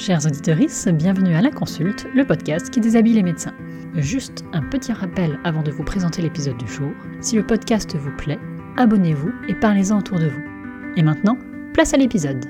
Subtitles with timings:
[0.00, 0.56] Chers auditeurs,
[0.94, 3.52] bienvenue à La Consulte, le podcast qui déshabille les médecins.
[3.96, 6.90] Juste un petit rappel avant de vous présenter l'épisode du jour.
[7.20, 8.38] Si le podcast vous plaît,
[8.78, 10.40] abonnez-vous et parlez-en autour de vous.
[10.96, 11.36] Et maintenant,
[11.74, 12.46] place à l'épisode.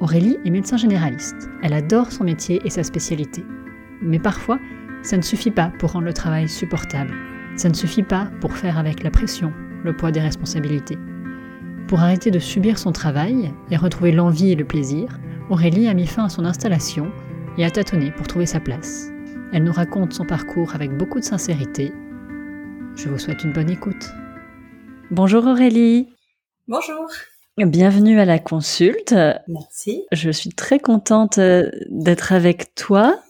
[0.00, 1.50] Aurélie est médecin généraliste.
[1.62, 3.44] Elle adore son métier et sa spécialité.
[4.00, 4.58] Mais parfois,
[5.02, 7.12] ça ne suffit pas pour rendre le travail supportable.
[7.56, 10.96] Ça ne suffit pas pour faire avec la pression, le poids des responsabilités.
[11.88, 15.18] Pour arrêter de subir son travail et retrouver l'envie et le plaisir,
[15.50, 17.12] Aurélie a mis fin à son installation
[17.58, 19.08] et a tâtonné pour trouver sa place.
[19.52, 21.92] Elle nous raconte son parcours avec beaucoup de sincérité.
[22.96, 24.10] Je vous souhaite une bonne écoute.
[25.10, 26.08] Bonjour Aurélie.
[26.66, 27.06] Bonjour.
[27.58, 29.14] Bienvenue à la consulte.
[29.46, 30.06] Merci.
[30.12, 33.20] Je suis très contente euh, d'être avec toi.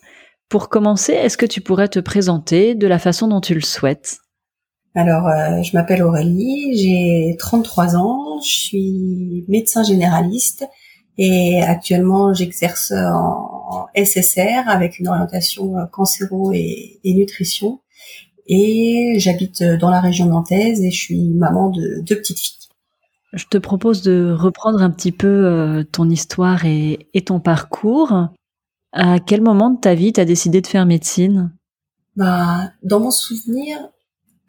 [0.48, 4.18] Pour commencer, est-ce que tu pourrais te présenter de la façon dont tu le souhaites?
[4.94, 10.64] Alors, euh, je m'appelle Aurélie, j'ai 33 ans, je suis médecin généraliste
[11.16, 17.80] et actuellement, j'exerce en SSR avec une orientation euh, cancéro et, nutrition.
[18.46, 22.68] Et j'habite dans la région nantaise et je suis maman de deux petites filles.
[23.32, 28.28] Je te propose de reprendre un petit peu euh, ton histoire et, ton parcours.
[28.92, 31.52] À quel moment de ta vie tu as décidé de faire médecine?
[32.16, 33.76] Bah, dans mon souvenir,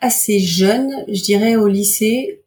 [0.02, 2.45] assez jeune, je dirais au lycée,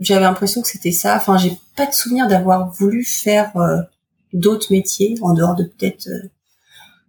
[0.00, 1.16] j'avais l'impression que c'était ça.
[1.16, 3.82] Enfin, j'ai pas de souvenir d'avoir voulu faire euh,
[4.32, 6.28] d'autres métiers en dehors de peut-être euh,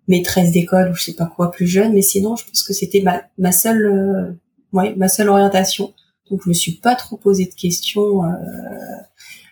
[0.07, 1.93] maîtresse d'école ou je sais pas quoi plus jeune.
[1.93, 4.31] Mais sinon, je pense que c'était ma, ma seule, euh,
[4.73, 5.93] ouais, ma seule orientation.
[6.29, 8.21] Donc, je me suis pas trop posé de questions.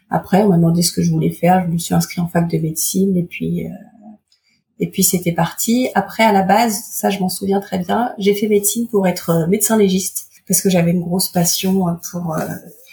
[0.10, 1.66] après, on m'a demandé ce que je voulais faire.
[1.66, 3.66] Je me suis inscrite en fac de médecine et puis.
[4.80, 5.90] et puis c'était parti.
[5.94, 9.45] Après, à la base, ça je m'en souviens très bien, j'ai fait médecine pour être
[9.50, 12.34] médecin légiste parce que j'avais une grosse passion pour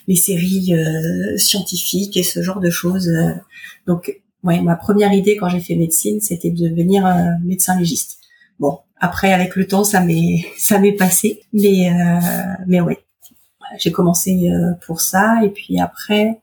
[0.07, 3.09] les séries euh, scientifiques et ce genre de choses.
[3.09, 3.33] Euh.
[3.87, 8.19] Donc, ouais, ma première idée quand j'ai fait médecine, c'était de devenir euh, médecin légiste.
[8.59, 11.91] Bon, après avec le temps, ça m'est ça m'est passé, mais
[12.67, 12.99] mais ouais,
[13.79, 14.49] j'ai commencé
[14.87, 16.41] pour ça et puis après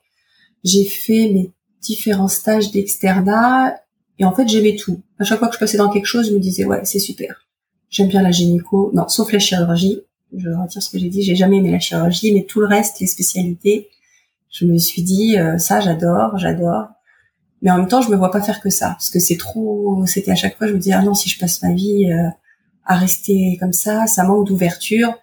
[0.64, 3.76] j'ai fait mes différents stages d'externat
[4.20, 5.02] et en fait j'aimais tout.
[5.20, 7.48] À chaque fois que je passais dans quelque chose, je me disais ouais c'est super.
[7.90, 10.02] J'aime bien la gynéco, non sauf la chirurgie
[10.38, 13.00] je retire ce que j'ai dit, j'ai jamais aimé la chirurgie, mais tout le reste,
[13.00, 13.90] les spécialités,
[14.50, 16.88] je me suis dit euh, ça j'adore, j'adore.
[17.62, 20.06] Mais en même temps, je me vois pas faire que ça parce que c'est trop
[20.06, 22.30] c'était à chaque fois je me dis ah non, si je passe ma vie euh,
[22.86, 25.14] à rester comme ça, ça manque d'ouverture.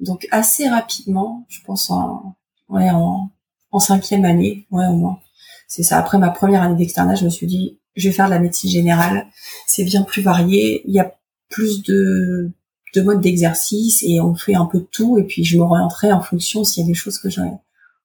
[0.00, 2.36] Donc assez rapidement, je pense en
[2.68, 3.30] ouais en,
[3.70, 5.20] en cinquième année, ouais au moins.
[5.68, 5.98] C'est ça.
[5.98, 8.70] Après ma première année d'externat, je me suis dit je vais faire de la médecine
[8.70, 9.26] générale.
[9.66, 10.82] C'est bien plus varié.
[10.86, 11.14] Il y a
[11.48, 12.52] plus de
[12.94, 16.20] de mode d'exercice et on fait un peu de tout et puis je m'orienterai en
[16.20, 17.40] fonction s'il y a des choses que je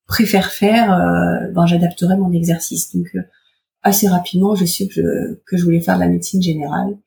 [0.07, 2.94] préfère faire, euh, ben j'adapterai mon exercice.
[2.94, 3.22] Donc euh,
[3.83, 6.97] assez rapidement, je sais que je, que je voulais faire de la médecine générale.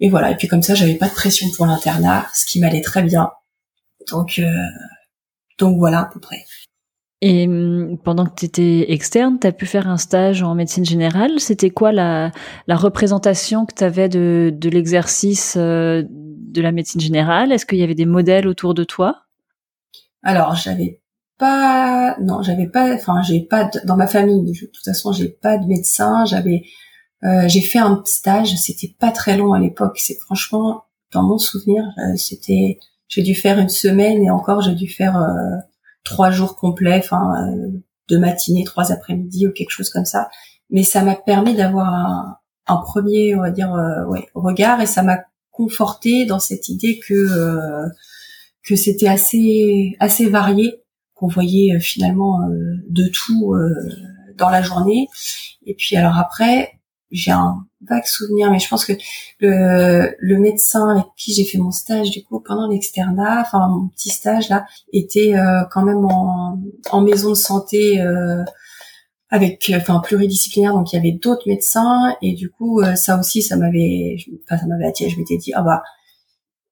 [0.00, 2.80] Et voilà, et puis comme ça, j'avais pas de pression pour l'internat, ce qui m'allait
[2.80, 3.30] très bien.
[4.10, 4.50] Donc euh,
[5.58, 6.44] donc voilà à peu près.
[7.22, 10.86] Et hum, pendant que tu étais externe, tu as pu faire un stage en médecine
[10.86, 11.38] générale.
[11.38, 12.32] C'était quoi la,
[12.66, 15.56] la représentation que tu avais de, de l'exercice
[16.50, 17.52] de la médecine générale?
[17.52, 19.22] Est-ce qu'il y avait des modèles autour de toi?
[20.22, 21.00] Alors, j'avais
[21.38, 24.44] pas, non, j'avais pas, enfin, j'ai pas dans ma famille.
[24.44, 26.24] De toute façon, j'ai pas de médecin.
[26.26, 26.64] J'avais,
[27.24, 28.54] euh, j'ai fait un stage.
[28.56, 29.98] C'était pas très long à l'époque.
[29.98, 32.78] C'est franchement, dans mon souvenir, euh, c'était,
[33.08, 35.56] j'ai dû faire une semaine et encore, j'ai dû faire euh,
[36.04, 37.34] trois jours complets, enfin,
[38.08, 40.28] deux matinées, trois après-midi ou quelque chose comme ça.
[40.70, 42.36] Mais ça m'a permis d'avoir un,
[42.66, 43.72] un, premier, on va dire,
[44.08, 45.18] ouais, regard et ça m'a
[45.60, 47.86] conforté dans cette idée que euh,
[48.64, 50.82] que c'était assez assez varié,
[51.14, 53.52] qu'on voyait euh, finalement euh, de tout
[54.38, 55.08] dans la journée.
[55.66, 58.94] Et puis alors après, j'ai un vague souvenir, mais je pense que
[59.40, 63.88] le, le médecin avec qui j'ai fait mon stage du coup pendant l'externat, enfin mon
[63.88, 65.34] petit stage là, était
[65.70, 66.58] quand même en,
[66.90, 68.02] en maison de santé
[69.30, 73.42] avec enfin pluridisciplinaire donc il y avait d'autres médecins et du coup euh, ça aussi
[73.42, 75.10] ça m'avait enfin ça m'avait attiré.
[75.10, 75.82] Je m'étais dit ah bah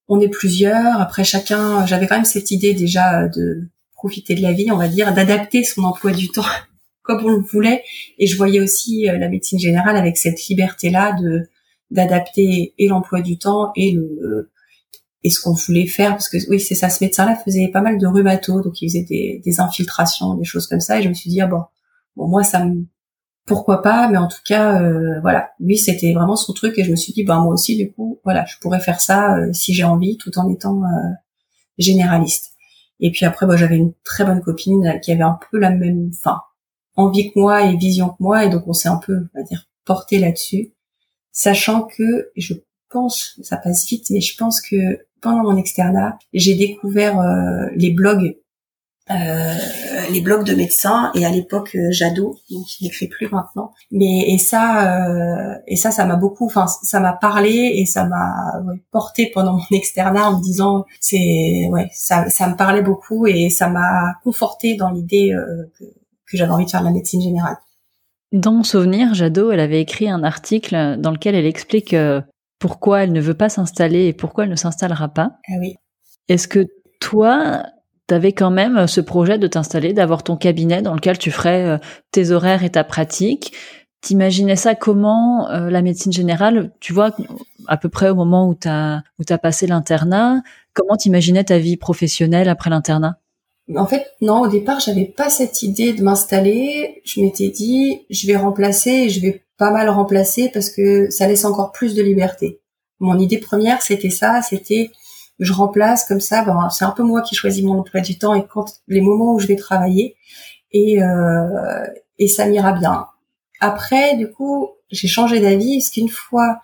[0.09, 1.01] on est plusieurs.
[1.01, 4.89] Après chacun j'avais quand même cette idée déjà de profiter de la vie on va
[4.89, 6.43] dire d'adapter son emploi du temps
[7.03, 7.85] comme on le voulait.
[8.19, 11.49] Et je voyais aussi euh, la médecine générale avec cette liberté là de
[11.91, 14.51] d'adapter et l'emploi du temps et le
[15.23, 16.11] et ce qu'on voulait faire.
[16.11, 18.89] Parce que oui c'est ça ce médecin là faisait pas mal de rhumato donc il
[18.89, 20.99] faisait des, des infiltrations des choses comme ça.
[20.99, 21.63] Et je me suis dit ah bon
[22.19, 22.85] Bon, moi, ça me,
[23.47, 26.91] pourquoi pas, mais en tout cas, euh, voilà, lui, c'était vraiment son truc et je
[26.91, 29.73] me suis dit, bah moi aussi, du coup, voilà, je pourrais faire ça euh, si
[29.73, 31.11] j'ai envie, tout en étant euh,
[31.79, 32.53] généraliste.
[32.99, 36.11] Et puis après, bah, j'avais une très bonne copine qui avait un peu la même,
[36.19, 36.41] enfin,
[36.97, 39.45] envie que moi et vision que moi, et donc on s'est un peu, on va
[39.45, 40.75] dire, porter là-dessus,
[41.31, 42.55] sachant que je
[42.91, 47.93] pense, ça passe vite, mais je pense que pendant mon externat, j'ai découvert euh, les
[47.93, 48.37] blogs
[49.11, 49.55] euh,
[50.11, 53.73] les blogs de médecins et à l'époque euh, Jadot, donc il n'écrit plus maintenant.
[53.91, 58.05] Mais et ça euh, et ça ça m'a beaucoup, enfin ça m'a parlé et ça
[58.05, 58.35] m'a
[58.91, 63.51] porté pendant mon externat en me disant c'est ouais ça ça me parlait beaucoup et
[63.51, 65.35] ça m'a conforté dans l'idée
[65.79, 67.57] que, que j'avais envie de faire de la médecine générale.
[68.33, 71.97] Dans mon souvenir, Jadot, elle avait écrit un article dans lequel elle explique
[72.59, 75.39] pourquoi elle ne veut pas s'installer et pourquoi elle ne s'installera pas.
[75.49, 75.77] Ah oui.
[76.29, 76.67] Est-ce que
[77.01, 77.63] toi,
[78.09, 81.31] tu avais quand même euh, ce projet de t'installer, d'avoir ton cabinet dans lequel tu
[81.31, 81.79] ferais euh,
[82.11, 83.53] tes horaires et ta pratique.
[84.01, 86.73] T'imaginais ça comment euh, la médecine générale?
[86.81, 87.15] Tu vois,
[87.67, 91.59] à peu près au moment où tu as, où as passé l'internat, comment t'imaginais ta
[91.59, 93.19] vie professionnelle après l'internat?
[93.77, 97.03] En fait, non, au départ, j'avais pas cette idée de m'installer.
[97.05, 101.27] Je m'étais dit, je vais remplacer et je vais pas mal remplacer parce que ça
[101.27, 102.61] laisse encore plus de liberté.
[103.01, 104.91] Mon idée première, c'était ça, c'était
[105.39, 106.45] je remplace comme ça.
[106.45, 109.35] Ben, c'est un peu moi qui choisis mon emploi du temps et quand les moments
[109.35, 110.17] où je vais travailler
[110.73, 111.87] et euh,
[112.19, 113.07] et ça m'ira bien.
[113.61, 116.61] Après, du coup, j'ai changé d'avis parce qu'une fois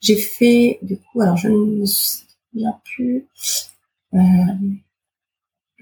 [0.00, 3.28] j'ai fait, du coup, alors je ne me souviens plus.
[4.14, 4.18] Euh,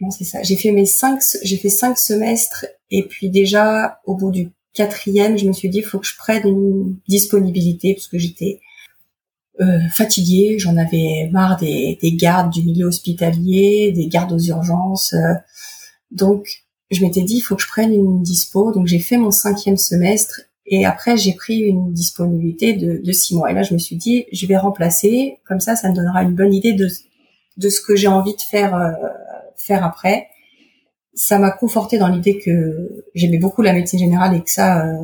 [0.00, 0.43] non, c'est ça?
[0.43, 5.38] J'ai fait mes cinq, j'ai fait cinq semestres et puis déjà au bout du quatrième,
[5.38, 8.61] je me suis dit, faut que je prenne une disponibilité parce que j'étais
[9.60, 15.14] euh, fatiguée, j'en avais marre des, des, gardes du milieu hospitalier, des gardes aux urgences.
[15.14, 15.34] Euh.
[16.10, 16.46] donc,
[16.90, 18.72] je m'étais dit, il faut que je prenne une dispo.
[18.72, 23.34] Donc, j'ai fait mon cinquième semestre et après, j'ai pris une disponibilité de, de six
[23.34, 23.50] mois.
[23.50, 25.38] Et là, je me suis dit, je vais remplacer.
[25.46, 26.88] Comme ça, ça me donnera une bonne idée de,
[27.56, 28.93] de ce que j'ai envie de faire, euh,
[29.56, 30.28] faire après.
[31.14, 34.94] Ça m'a conforté dans l'idée que j'aimais beaucoup la médecine générale et que ça, euh,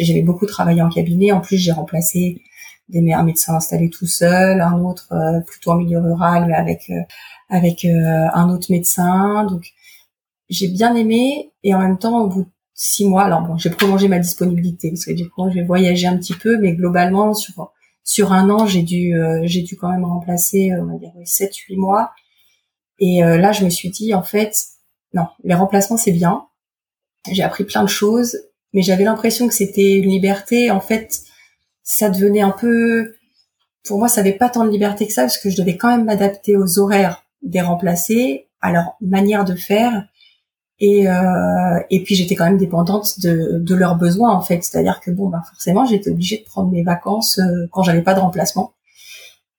[0.00, 1.30] j'aimais beaucoup travailler en cabinet.
[1.30, 2.42] En plus, j'ai remplacé
[2.88, 7.00] des un médecin installé tout seul, un autre euh, plutôt en milieu rural avec euh,
[7.48, 9.44] avec euh, un autre médecin.
[9.44, 9.72] Donc
[10.48, 13.70] j'ai bien aimé et en même temps au bout de six mois, alors bon, j'ai
[13.70, 17.72] prolongé ma disponibilité parce que du coup j'ai voyagé un petit peu, mais globalement sur
[18.04, 21.76] sur un an j'ai dû j'ai dû quand même remplacer on va dire sept huit
[21.76, 22.12] mois.
[22.98, 24.56] Et là je me suis dit en fait
[25.14, 26.46] non les remplacements c'est bien.
[27.32, 28.38] J'ai appris plein de choses,
[28.72, 31.25] mais j'avais l'impression que c'était une liberté en fait
[31.86, 33.14] ça devenait un peu,
[33.86, 35.88] pour moi, ça n'avait pas tant de liberté que ça parce que je devais quand
[35.88, 40.04] même m'adapter aux horaires des remplacés, à leur manière de faire.
[40.80, 45.00] Et, euh, et puis j'étais quand même dépendante de, de leurs besoins en fait, c'est-à-dire
[45.00, 48.20] que bon bah forcément j'étais obligée de prendre mes vacances euh, quand j'avais pas de
[48.20, 48.74] remplacement.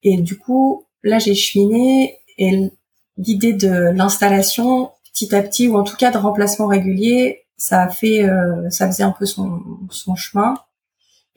[0.03, 2.69] Et du coup là j'ai cheminé et
[3.17, 7.89] l'idée de l'installation petit à petit ou en tout cas de remplacement régulier, ça a
[7.89, 10.53] fait euh, ça faisait un peu son, son chemin.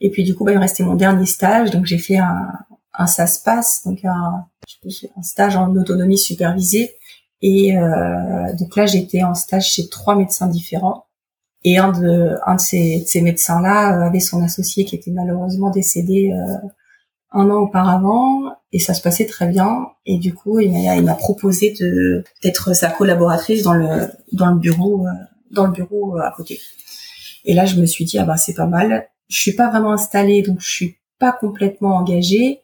[0.01, 2.51] Et puis du coup, bah, il me restait mon dernier stage, donc j'ai fait un,
[2.93, 4.45] un SASPAS, donc un,
[5.15, 6.95] un stage en autonomie supervisée.
[7.41, 11.05] Et euh, donc là, j'étais en stage chez trois médecins différents.
[11.63, 15.69] Et un de, un de ces, ces médecins-là euh, avait son associé qui était malheureusement
[15.69, 16.67] décédé euh,
[17.31, 18.51] un an auparavant.
[18.71, 19.87] Et ça se passait très bien.
[20.05, 24.51] Et du coup, il m'a, il m'a proposé de d'être sa collaboratrice dans le dans
[24.51, 25.11] le bureau euh,
[25.51, 26.59] dans le bureau euh, à côté.
[27.43, 29.93] Et là, je me suis dit ah bah c'est pas mal je suis pas vraiment
[29.93, 32.61] installée, donc je suis pas complètement engagée,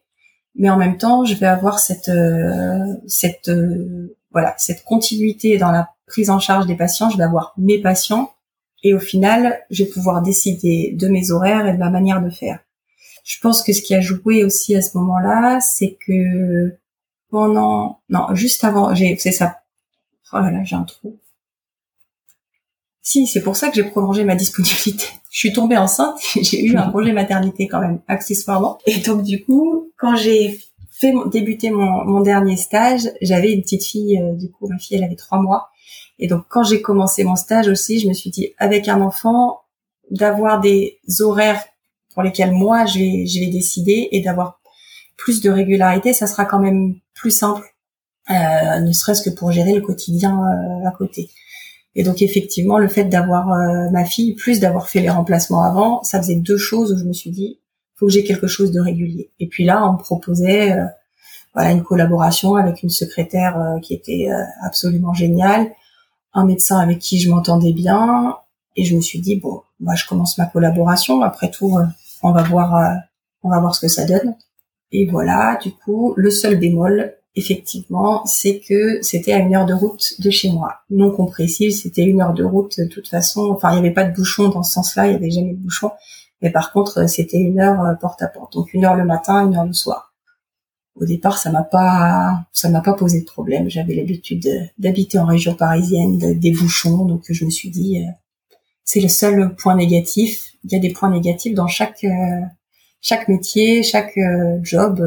[0.56, 5.72] mais en même temps, je vais avoir cette euh, cette euh, voilà cette continuité dans
[5.72, 7.10] la prise en charge des patients.
[7.10, 8.34] Je vais avoir mes patients
[8.84, 12.30] et au final, je vais pouvoir décider de mes horaires et de ma manière de
[12.30, 12.60] faire.
[13.24, 16.78] Je pense que ce qui a joué aussi à ce moment-là, c'est que
[17.30, 19.62] pendant non juste avant, j'ai c'est ça.
[20.34, 21.18] Oh là là, j'ai un trou.
[23.08, 25.06] Si, c'est pour ça que j'ai prolongé ma disponibilité.
[25.32, 28.80] Je suis tombée enceinte, j'ai eu un congé maternité quand même, accessoirement.
[28.86, 30.60] Et donc du coup, quand j'ai
[30.92, 34.98] fait débuter mon, mon dernier stage, j'avais une petite fille, euh, du coup ma fille
[34.98, 35.70] elle avait trois mois.
[36.20, 39.62] Et donc quand j'ai commencé mon stage aussi, je me suis dit avec un enfant,
[40.12, 41.64] d'avoir des horaires
[42.14, 44.60] pour lesquels moi je vais, je vais décider et d'avoir
[45.16, 47.66] plus de régularité, ça sera quand même plus simple,
[48.32, 51.30] euh, ne serait-ce que pour gérer le quotidien euh, à côté.
[51.96, 56.04] Et donc effectivement, le fait d'avoir euh, ma fille, plus d'avoir fait les remplacements avant,
[56.04, 57.60] ça faisait deux choses où je me suis dit,
[57.96, 59.32] faut que j'ai quelque chose de régulier.
[59.40, 60.86] Et puis là, on me proposait euh,
[61.54, 64.28] voilà une collaboration avec une secrétaire euh, qui était
[64.62, 65.72] absolument géniale,
[66.34, 68.38] un médecin avec qui je m'entendais bien,
[68.76, 71.24] et je me suis dit bon, moi je commence ma collaboration.
[71.24, 71.80] Après tout,
[72.22, 72.96] on va voir,
[73.42, 74.36] on va voir ce que ça donne.
[74.92, 79.74] Et voilà, du coup, le seul bémol, effectivement, c'est que c'était à une heure de
[79.74, 80.80] route de chez moi.
[80.90, 83.52] Non compressible, c'était une heure de route de toute façon.
[83.52, 85.60] Enfin, il n'y avait pas de bouchon dans ce sens-là, il n'y avait jamais de
[85.60, 85.92] bouchon.
[86.42, 88.54] Mais par contre, c'était une heure porte à porte.
[88.54, 90.16] Donc une heure le matin, une heure le soir.
[90.96, 93.70] Au départ, ça m'a pas, ça m'a pas posé de problème.
[93.70, 94.48] J'avais l'habitude
[94.80, 98.04] d'habiter en région parisienne, des bouchons, donc je me suis dit,
[98.84, 100.54] c'est le seul point négatif.
[100.64, 102.04] Il y a des points négatifs dans chaque
[103.00, 104.18] chaque métier, chaque
[104.64, 105.04] job.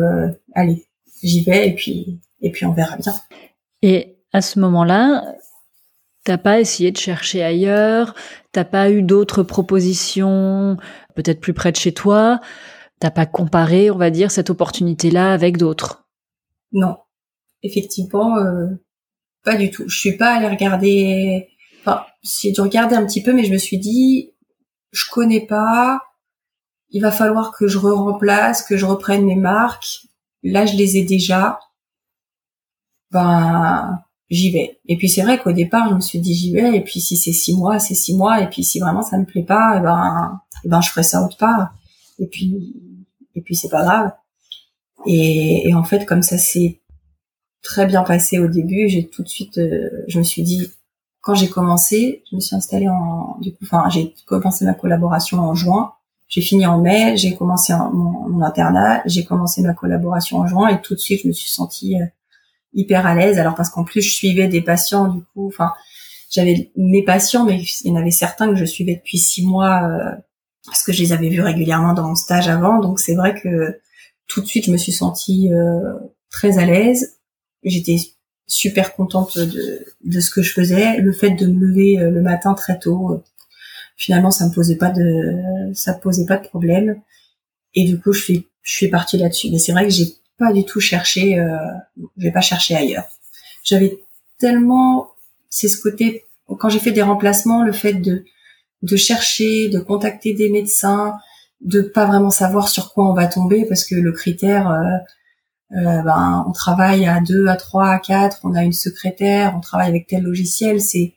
[0.55, 0.87] allez,
[1.23, 3.15] j'y vais et puis et puis on verra bien.
[3.83, 5.35] Et à ce moment-là,
[6.25, 8.15] t'as pas essayé de chercher ailleurs,
[8.53, 10.77] t'as pas eu d'autres propositions,
[11.15, 12.41] peut-être plus près de chez toi,
[13.00, 16.07] t'as pas comparé, on va dire, cette opportunité-là avec d'autres?
[16.73, 16.97] Non,
[17.62, 18.67] effectivement, euh,
[19.43, 19.89] pas du tout.
[19.89, 21.49] Je suis pas allée regarder.
[21.81, 24.35] Enfin, j'ai dû regarder un petit peu, mais je me suis dit,
[24.93, 26.03] je connais pas.
[26.91, 30.00] Il va falloir que je re remplace, que je reprenne mes marques.
[30.43, 31.59] Là, je les ai déjà
[33.11, 33.99] ben
[34.31, 34.79] j'y vais.
[34.87, 37.17] Et puis c'est vrai qu'au départ, je me suis dit j'y vais, et puis si
[37.17, 39.81] c'est six mois, c'est six mois, et puis si vraiment ça me plaît pas, eh
[39.81, 41.75] ben, eh ben je ferai ça autre part.
[42.19, 42.75] Et puis
[43.35, 44.13] et puis c'est pas grave.
[45.07, 46.81] Et, et en fait, comme ça s'est
[47.63, 50.71] très bien passé au début, j'ai tout de suite, euh, je me suis dit
[51.21, 55.39] quand j'ai commencé, je me suis installée en du coup, enfin j'ai commencé ma collaboration
[55.39, 55.93] en juin.
[56.31, 60.69] J'ai fini en mai, j'ai commencé mon, mon internat, j'ai commencé ma collaboration en juin
[60.69, 62.07] et tout de suite je me suis sentie euh,
[62.73, 63.39] hyper à l'aise.
[63.39, 65.73] Alors parce qu'en plus je suivais des patients du coup, enfin
[66.31, 69.83] j'avais mes patients, mais il y en avait certains que je suivais depuis six mois
[69.83, 70.17] euh,
[70.67, 72.79] parce que je les avais vus régulièrement dans mon stage avant.
[72.79, 73.81] Donc c'est vrai que
[74.29, 75.95] tout de suite je me suis sentie euh,
[76.31, 77.19] très à l'aise.
[77.65, 77.97] J'étais
[78.47, 80.99] super contente de, de ce que je faisais.
[80.99, 83.21] Le fait de me lever euh, le matin très tôt,
[84.00, 87.00] finalement ça me posait pas de ça posait pas de problème.
[87.75, 89.50] Et du coup je suis je suis partie là-dessus.
[89.50, 90.07] Mais c'est vrai que j'ai
[90.38, 91.57] pas du tout cherché, euh,
[92.16, 93.04] je vais pas chercher ailleurs.
[93.62, 93.99] J'avais
[94.38, 95.12] tellement,
[95.50, 98.25] c'est ce côté, quand j'ai fait des remplacements, le fait de,
[98.83, 101.14] de chercher, de contacter des médecins,
[101.61, 106.02] de pas vraiment savoir sur quoi on va tomber parce que le critère, euh, euh,
[106.02, 109.88] ben, on travaille à deux, à trois, à quatre, on a une secrétaire, on travaille
[109.88, 111.14] avec tel logiciel, c'est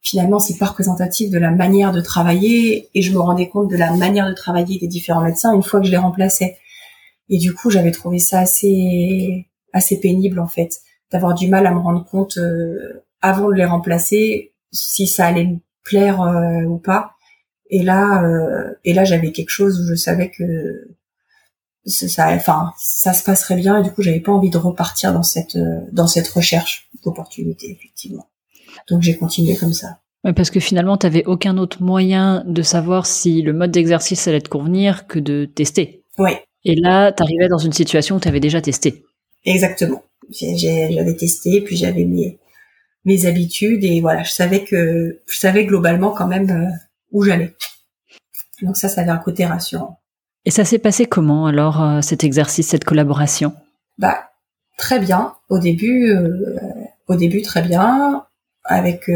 [0.00, 3.76] finalement c'est pas représentatif de la manière de travailler et je me rendais compte de
[3.76, 6.56] la manière de travailler des différents médecins une fois que je les remplaçais.
[7.28, 10.80] Et du coup, j'avais trouvé ça assez assez pénible en fait,
[11.12, 15.44] d'avoir du mal à me rendre compte euh, avant de les remplacer si ça allait
[15.44, 17.12] me plaire euh, ou pas.
[17.70, 20.88] Et là, euh, et là, j'avais quelque chose où je savais que
[21.84, 23.80] ça, enfin, ça se passerait bien.
[23.80, 25.58] Et du coup, j'avais pas envie de repartir dans cette
[25.92, 28.26] dans cette recherche d'opportunité effectivement.
[28.88, 29.98] Donc j'ai continué comme ça.
[30.36, 34.40] parce que finalement, tu avais aucun autre moyen de savoir si le mode d'exercice allait
[34.40, 36.02] te convenir que de tester.
[36.18, 36.32] Oui,
[36.64, 39.04] et là, tu arrivais dans une situation où tu avais déjà testé.
[39.44, 40.02] Exactement.
[40.30, 42.38] J'avais testé, puis j'avais mes,
[43.04, 46.70] mes habitudes et voilà, je savais que je savais globalement quand même euh,
[47.12, 47.54] où j'allais.
[48.60, 50.00] Donc ça, ça avait un côté rassurant.
[50.44, 53.54] Et ça s'est passé comment alors euh, cet exercice, cette collaboration?
[53.96, 54.30] Bah
[54.76, 55.34] très bien.
[55.48, 56.44] Au début, euh,
[57.06, 58.24] au début très bien.
[58.70, 59.10] Avec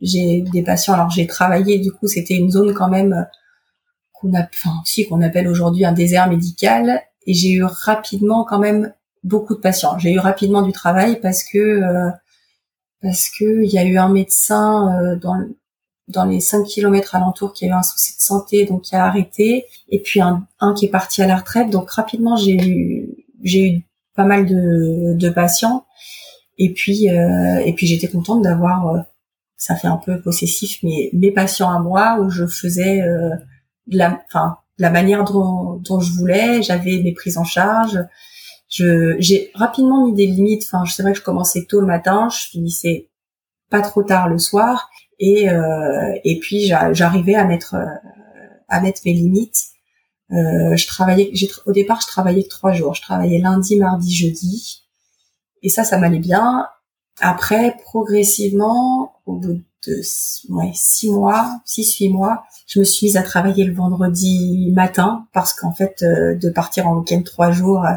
[0.00, 0.94] j'ai des patients.
[0.94, 3.26] Alors j'ai travaillé du coup, c'était une zone quand même
[4.12, 7.02] qu'on a, enfin si qu'on appelle aujourd'hui un désert médical.
[7.26, 8.92] Et j'ai eu rapidement quand même
[9.24, 9.98] beaucoup de patients.
[9.98, 12.10] J'ai eu rapidement du travail parce que euh,
[13.02, 15.36] parce que il y a eu un médecin euh, dans
[16.08, 19.04] dans les 5 kilomètres alentours qui a eu un souci de santé donc qui a
[19.04, 23.26] arrêté et puis un, un qui est parti à la retraite donc rapidement j'ai eu
[23.42, 23.82] j'ai eu
[24.14, 25.84] pas mal de, de patients
[26.58, 29.04] et puis euh, et puis j'étais contente d'avoir
[29.56, 33.02] ça fait un peu possessif mais mes patients à moi où je faisais
[33.90, 36.62] la, enfin, la manière dont, dont je voulais.
[36.62, 37.98] J'avais mes prises en charge.
[38.68, 40.64] Je, j'ai rapidement mis des limites.
[40.64, 43.08] Enfin, c'est vrai que je commençais tôt le matin, je finissais
[43.70, 44.88] pas trop tard le soir,
[45.18, 47.84] et euh, et puis j'arrivais à mettre euh,
[48.68, 49.64] à mettre mes limites.
[50.30, 52.94] Euh, je travaillais, j'ai, au départ, je travaillais trois jours.
[52.94, 54.84] Je travaillais lundi, mardi, jeudi,
[55.62, 56.66] et ça, ça m'allait bien.
[57.20, 60.02] Après, progressivement, au bout de
[60.50, 65.26] ouais, six mois, six huit mois, je me suis mise à travailler le vendredi matin
[65.32, 67.94] parce qu'en fait, euh, de partir en week-end trois jours, euh,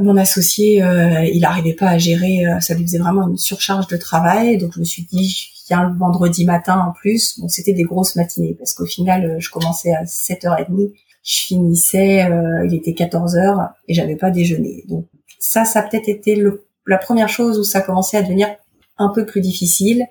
[0.00, 3.96] mon associé, euh, il n'arrivait pas à gérer, ça lui faisait vraiment une surcharge de
[3.96, 4.58] travail.
[4.58, 7.40] Donc je me suis dit, je viens le vendredi matin en plus.
[7.40, 12.28] Bon, c'était des grosses matinées parce qu'au final, je commençais à 7h30, je finissais,
[12.66, 14.84] il était 14h et j'avais pas déjeuné.
[14.86, 15.06] Donc
[15.38, 18.48] ça, ça a peut-être été le, la première chose où ça commençait à devenir
[18.98, 20.06] un peu plus difficile.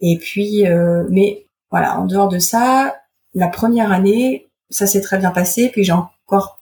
[0.00, 0.64] Et puis,
[1.10, 2.96] mais voilà, en dehors de ça,
[3.34, 5.68] la première année, ça s'est très bien passé.
[5.68, 6.58] Puis j'ai encore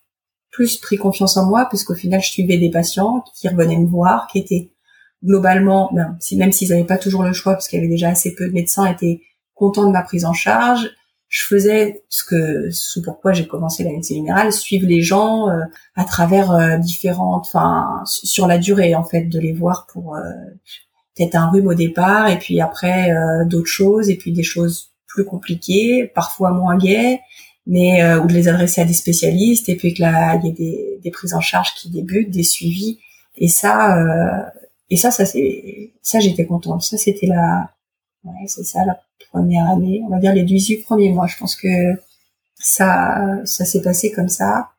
[0.50, 4.26] plus pris confiance en moi, puisqu'au final, je suivais des patients qui revenaient me voir,
[4.26, 4.72] qui étaient
[5.24, 8.34] globalement, ben, même s'ils n'avaient pas toujours le choix, parce qu'il y avait déjà assez
[8.34, 9.20] peu de médecins, étaient
[9.54, 10.90] contents de ma prise en charge.
[11.30, 15.60] Je faisais ce que ce pourquoi j'ai commencé la médecine générale, suivre les gens euh,
[15.94, 20.22] à travers euh, différentes, enfin sur la durée en fait, de les voir pour euh,
[21.16, 23.10] peut-être un rhume au départ et puis après
[23.46, 27.20] d'autres choses et puis des choses plus compliquées, parfois moins gaies,
[27.64, 30.54] mais ou de les adresser à des spécialistes et puis que là il y a
[30.54, 32.98] des, des prises en charge qui débutent, des suivis.
[33.36, 34.50] Et ça
[34.88, 37.70] et ça ça c'est ça j'étais contente, ça c'était la
[38.24, 39.00] ouais c'est ça la
[39.30, 41.26] première année, on va dire les 18 premiers mois.
[41.26, 41.68] Je pense que
[42.54, 44.70] ça, ça s'est passé comme ça.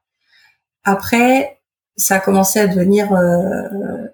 [0.83, 1.59] Après,
[1.95, 4.07] ça a commencé à devenir euh,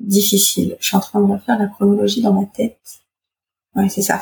[0.00, 0.76] difficile.
[0.80, 2.78] Je suis en train de refaire la chronologie dans ma tête.
[3.74, 4.20] Oui, c'est ça.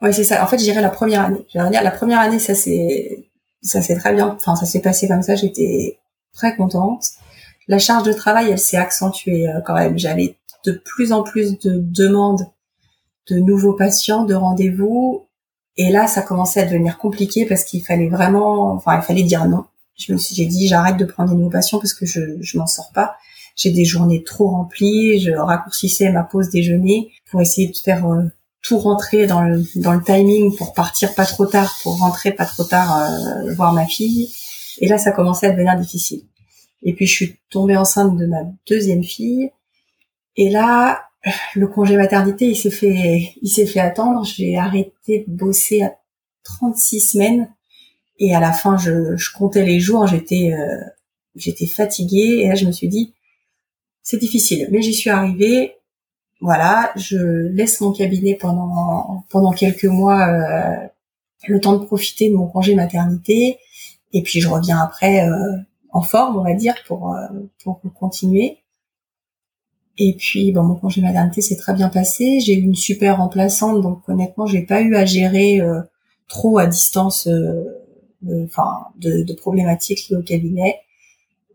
[0.00, 0.42] Oui, c'est ça.
[0.42, 1.44] En fait, je dirais la première année.
[1.52, 3.28] Je dire la première année, ça s'est,
[3.62, 4.28] ça s'est très bien.
[4.28, 5.34] Enfin, ça s'est passé comme ça.
[5.34, 5.98] J'étais
[6.32, 7.04] très contente.
[7.66, 9.98] La charge de travail, elle s'est accentuée euh, quand même.
[9.98, 12.46] J'avais de plus en plus de demandes
[13.30, 15.26] de nouveaux patients, de rendez-vous.
[15.76, 19.46] Et là, ça commençait à devenir compliqué parce qu'il fallait vraiment, enfin, il fallait dire
[19.46, 19.64] non.
[19.96, 22.58] Je me suis, j'ai dit, j'arrête de prendre des nouveaux patients parce que je, je
[22.58, 23.16] m'en sors pas.
[23.56, 25.20] J'ai des journées trop remplies.
[25.20, 28.22] Je raccourcissais ma pause déjeuner pour essayer de faire euh,
[28.62, 32.46] tout rentrer dans le, dans le timing pour partir pas trop tard, pour rentrer pas
[32.46, 34.32] trop tard euh, voir ma fille.
[34.80, 36.22] Et là, ça commençait à devenir difficile.
[36.82, 39.50] Et puis, je suis tombée enceinte de ma deuxième fille.
[40.36, 41.07] Et là,
[41.54, 44.24] le congé maternité, il s'est fait, il s'est fait attendre.
[44.24, 45.96] J'ai arrêté de bosser à
[46.44, 47.52] 36 semaines
[48.18, 50.06] et à la fin, je, je comptais les jours.
[50.06, 50.80] J'étais, euh,
[51.34, 53.14] j'étais fatiguée et là, je me suis dit,
[54.02, 55.74] c'est difficile, mais j'y suis arrivée.
[56.40, 60.86] Voilà, je laisse mon cabinet pendant pendant quelques mois, euh,
[61.48, 63.58] le temps de profiter de mon congé maternité,
[64.12, 65.56] et puis je reviens après euh,
[65.90, 67.14] en forme, on va dire, pour
[67.64, 68.58] pour continuer.
[69.98, 72.38] Et puis, bon, mon congé maternité s'est très bien passé.
[72.40, 75.80] J'ai eu une super remplaçante, donc honnêtement, j'ai pas eu à gérer euh,
[76.28, 77.64] trop à distance, euh,
[78.44, 80.76] enfin, de, de, problématiques liées au cabinet.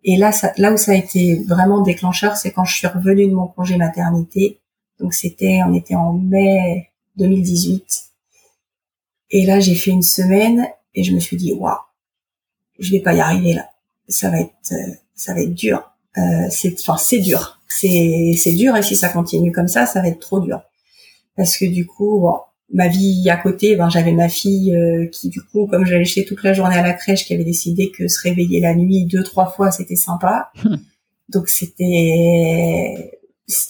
[0.04, 3.28] Et là, ça, là où ça a été vraiment déclencheur, c'est quand je suis revenue
[3.28, 4.60] de mon congé maternité.
[5.00, 7.86] Donc c'était, on était en mai 2018.
[9.32, 11.78] Et là, j'ai fait une semaine et je me suis dit, waouh,
[12.78, 13.70] je vais pas y arriver là.
[14.10, 15.91] Ça va être, euh, ça va être dur.
[16.18, 20.08] Euh, c'est, enfin, c'est dur c'est dur et si ça continue comme ça, ça va
[20.08, 20.62] être trop dur.
[21.36, 22.28] Parce que du coup,
[22.72, 26.26] ma vie à côté, ben j'avais ma fille euh, qui du coup, comme j'allais chez
[26.26, 29.24] toute la journée à la crèche, qui avait décidé que se réveiller la nuit deux
[29.24, 30.52] trois fois, c'était sympa.
[30.64, 30.78] Hmm.
[31.30, 33.12] Donc c'était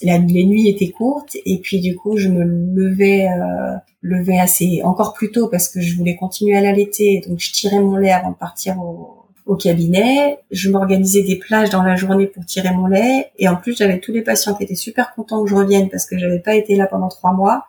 [0.02, 5.14] les nuits étaient courtes et puis du coup je me levais euh, levais assez encore
[5.14, 8.30] plus tôt parce que je voulais continuer à l'allaiter donc je tirais mon lait avant
[8.30, 10.38] de partir au, au cabinet.
[10.50, 13.30] Je m'organisais des plages dans la journée pour tirer mon lait.
[13.38, 16.06] Et en plus, j'avais tous les patients qui étaient super contents que je revienne parce
[16.06, 17.66] que j'avais pas été là pendant trois mois.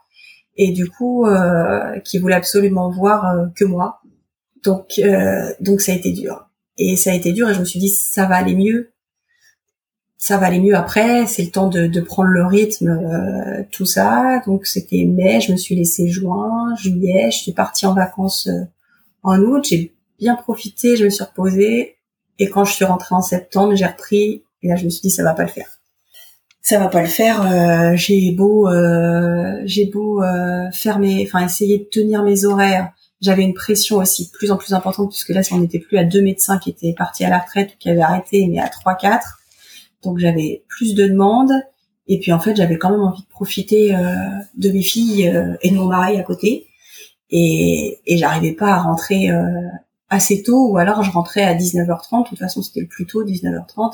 [0.57, 4.01] Et du coup, euh, qui voulaient absolument voir euh, que moi.
[4.63, 6.49] Donc, euh, donc ça a été dur.
[6.77, 8.91] Et ça a été dur et je me suis dit, ça va aller mieux.
[10.17, 11.27] Ça va aller mieux après.
[11.27, 14.41] C'est le temps de, de prendre le rythme, euh, tout ça.
[14.45, 17.29] Donc c'était mai, je me suis laissé juin, juillet.
[17.31, 18.65] Je suis partie en vacances euh,
[19.23, 19.65] en août.
[19.69, 21.97] J'ai bien profité, je me suis reposée.
[22.39, 24.43] Et quand je suis rentrée en septembre, j'ai repris.
[24.61, 25.79] Et là, je me suis dit, ça va pas le faire.
[26.61, 27.41] Ça va pas le faire.
[27.45, 32.91] Euh, j'ai beau, euh, j'ai beau euh, faire enfin essayer de tenir mes horaires.
[33.21, 36.03] J'avais une pression aussi de plus en plus importante puisque là, on n'était plus à
[36.03, 38.95] deux médecins qui étaient partis à la retraite ou qui avaient arrêté, mais à trois,
[38.95, 39.39] quatre.
[40.03, 41.53] Donc j'avais plus de demandes.
[42.07, 44.15] Et puis en fait, j'avais quand même envie de profiter euh,
[44.55, 46.67] de mes filles euh, et de mon mari à côté.
[47.31, 49.43] Et, et j'arrivais pas à rentrer euh,
[50.09, 53.23] assez tôt ou alors je rentrais à 19h30 de toute façon c'était le plus tôt
[53.23, 53.93] 19h30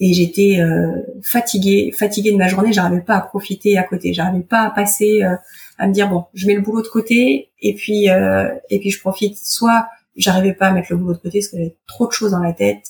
[0.00, 4.44] et j'étais euh, fatiguée fatiguée de ma journée j'arrivais pas à profiter à côté j'arrivais
[4.44, 5.36] pas à passer euh,
[5.78, 8.90] à me dire bon je mets le boulot de côté et puis euh, et puis
[8.90, 9.36] je profite.
[9.38, 12.32] Soit j'arrivais pas à mettre le boulot de côté parce que j'avais trop de choses
[12.32, 12.84] dans la tête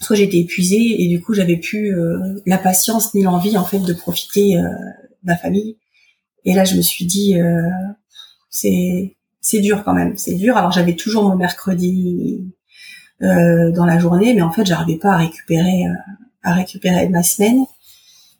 [0.00, 1.94] soit j'étais épuisée et du coup j'avais plus
[2.46, 4.62] la patience ni l'envie en fait de profiter de
[5.22, 5.78] ma famille.
[6.44, 7.36] Et là je me suis dit
[8.50, 10.16] c'est c'est dur quand même.
[10.16, 10.56] C'est dur.
[10.56, 12.42] Alors j'avais toujours mon mercredi
[13.22, 17.22] euh, dans la journée, mais en fait j'arrivais pas à récupérer euh, à récupérer ma
[17.22, 17.64] semaine.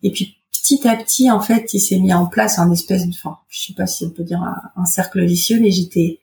[0.02, 3.10] Et puis petit à petit, en fait, il s'est mis en place un espèce de,
[3.12, 4.42] enfin, je sais pas si on peut dire
[4.76, 6.20] un, cercle vicieux, mais j'étais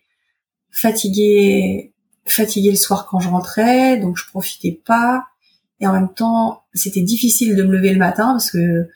[0.71, 1.93] fatiguée,
[2.25, 5.25] fatiguée le soir quand je rentrais, donc je profitais pas.
[5.79, 8.87] Et en même temps, c'était difficile de me lever le matin parce que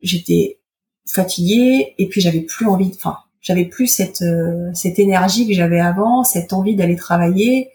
[0.00, 0.60] j'étais
[1.06, 5.80] fatiguée et puis j'avais plus envie, enfin, j'avais plus cette euh, cette énergie que j'avais
[5.80, 7.70] avant, cette envie d'aller travailler.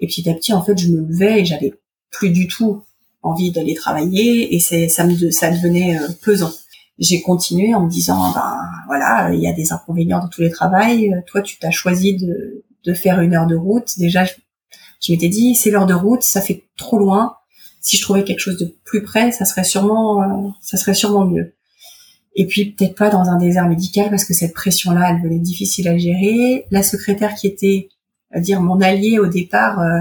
[0.00, 1.74] Et petit à petit, en fait, je me levais et j'avais
[2.10, 2.82] plus du tout
[3.22, 6.52] envie d'aller travailler et ça me ça devenait euh, pesant.
[6.98, 10.50] J'ai continué en me disant ben voilà, il y a des inconvénients dans tous les
[10.50, 11.14] travails.
[11.26, 13.98] Toi, tu t'as choisi de de faire une heure de route.
[13.98, 14.32] Déjà, je,
[15.00, 17.36] je m'étais dit, c'est l'heure de route, ça fait trop loin.
[17.80, 21.24] Si je trouvais quelque chose de plus près, ça serait sûrement, euh, ça serait sûrement
[21.24, 21.54] mieux.
[22.40, 25.88] Et puis peut-être pas dans un désert médical parce que cette pression-là, elle venait difficile
[25.88, 26.66] à gérer.
[26.70, 27.88] La secrétaire qui était,
[28.32, 29.98] à dire mon allié au départ, euh,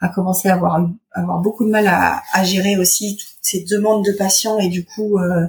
[0.00, 4.04] a commencé à avoir avoir beaucoup de mal à, à gérer aussi toutes ces demandes
[4.04, 4.60] de patients.
[4.60, 5.48] Et du coup euh,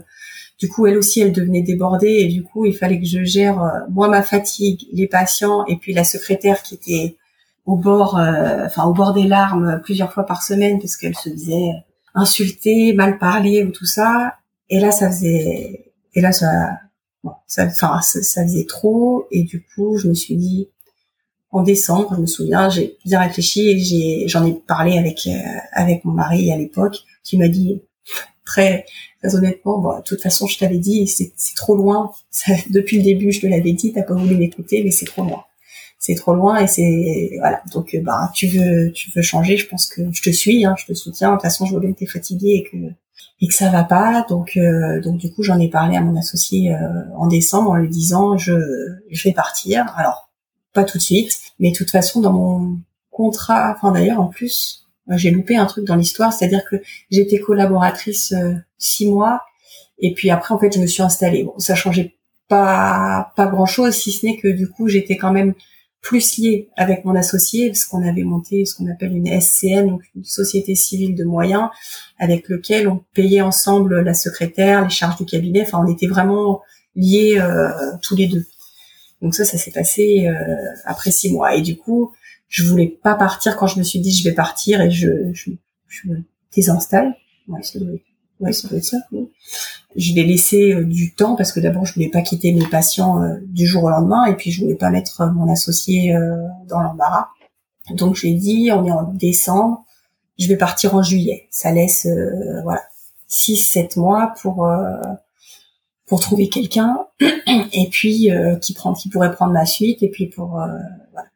[0.60, 2.18] du coup elle aussi elle devenait débordée.
[2.22, 5.78] Et du coup il fallait que je gère euh, moi ma fatigue les patients et
[5.78, 7.18] puis la secrétaire qui était
[7.68, 11.30] au bord euh, enfin au bord des larmes plusieurs fois par semaine parce qu'elle se
[11.30, 11.70] faisait
[12.16, 14.38] insulter mal parler ou tout ça.
[14.72, 16.80] Et là ça faisait et là ça
[17.24, 20.69] bon, ça enfin ça, ça faisait trop et du coup je me suis dit
[21.52, 25.32] en décembre, je me souviens, j'ai bien réfléchi et j'ai, j'en ai parlé avec euh,
[25.74, 27.82] avec mon mari à l'époque, qui m'a dit
[28.45, 28.86] très,
[29.21, 32.12] très honnêtement, bon, de toute façon, je t'avais dit, c'est, trop loin.
[32.69, 35.43] depuis le début, je te l'avais dit, t'as pas voulu m'écouter, mais c'est trop loin.
[36.00, 37.62] C'est trop loin et c'est voilà.
[37.71, 39.56] Donc, bah, tu veux, tu veux changer.
[39.58, 41.30] Je pense que je te suis, hein, je te soutiens.
[41.30, 42.78] De toute façon, je vois bien que t'es fatigué et que
[43.42, 44.26] et que ça va pas.
[44.30, 46.76] Donc, euh, donc du coup, j'en ai parlé à mon associé
[47.16, 48.54] en décembre en lui disant, je,
[49.10, 49.94] je vais partir.
[49.98, 50.30] Alors
[50.74, 51.34] pas tout de suite.
[51.60, 52.78] Mais de toute façon, dans mon
[53.10, 56.78] contrat, enfin d'ailleurs en plus, j'ai loupé un truc dans l'histoire, c'est-à-dire que
[57.10, 59.42] j'étais collaboratrice euh, six mois,
[60.00, 61.44] et puis après en fait je me suis installée.
[61.44, 62.16] Bon, ça changeait
[62.48, 65.54] pas pas grand chose, si ce n'est que du coup j'étais quand même
[66.02, 70.02] plus liée avec mon associé, parce qu'on avait monté ce qu'on appelle une SCN, donc
[70.16, 71.70] une société civile de moyens,
[72.18, 75.62] avec lequel on payait ensemble la secrétaire, les charges du cabinet.
[75.62, 76.62] Enfin, on était vraiment
[76.96, 77.70] liés euh,
[78.02, 78.46] tous les deux.
[79.22, 80.34] Donc ça, ça s'est passé euh,
[80.86, 81.56] après six mois.
[81.56, 82.12] Et du coup,
[82.48, 85.52] je voulais pas partir quand je me suis dit je vais partir et je, je,
[85.88, 87.16] je me désinstalle.
[87.48, 87.62] Ouais,
[88.42, 88.98] ouais, ça doit être ça.
[89.96, 93.22] Je vais laisser euh, du temps parce que d'abord je voulais pas quitter mes patients
[93.22, 96.14] euh, du jour au lendemain et puis je voulais pas mettre mon associé
[96.68, 97.28] dans l'embarras.
[97.92, 99.86] Donc j'ai dit on est en décembre,
[100.38, 101.48] je vais partir en juillet.
[101.52, 102.08] Ça laisse
[102.64, 102.82] voilà
[103.28, 104.68] six sept mois pour
[106.12, 110.28] pour trouver quelqu'un et puis euh, qui prend qui pourrait prendre ma suite et puis
[110.28, 110.68] pour euh,
[111.14, 111.30] voilà,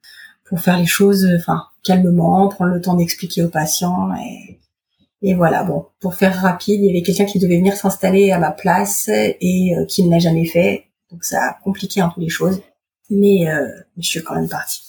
[0.44, 4.60] pour faire les choses enfin calmement prendre le temps d'expliquer aux patients et
[5.27, 8.39] et voilà bon pour faire rapide il y avait quelqu'un qui devait venir s'installer à
[8.39, 10.85] ma place et euh, qui ne l'a jamais fait.
[11.11, 12.61] Donc ça a compliqué un peu les choses.
[13.11, 13.45] Mais
[13.99, 14.81] je suis quand même partie.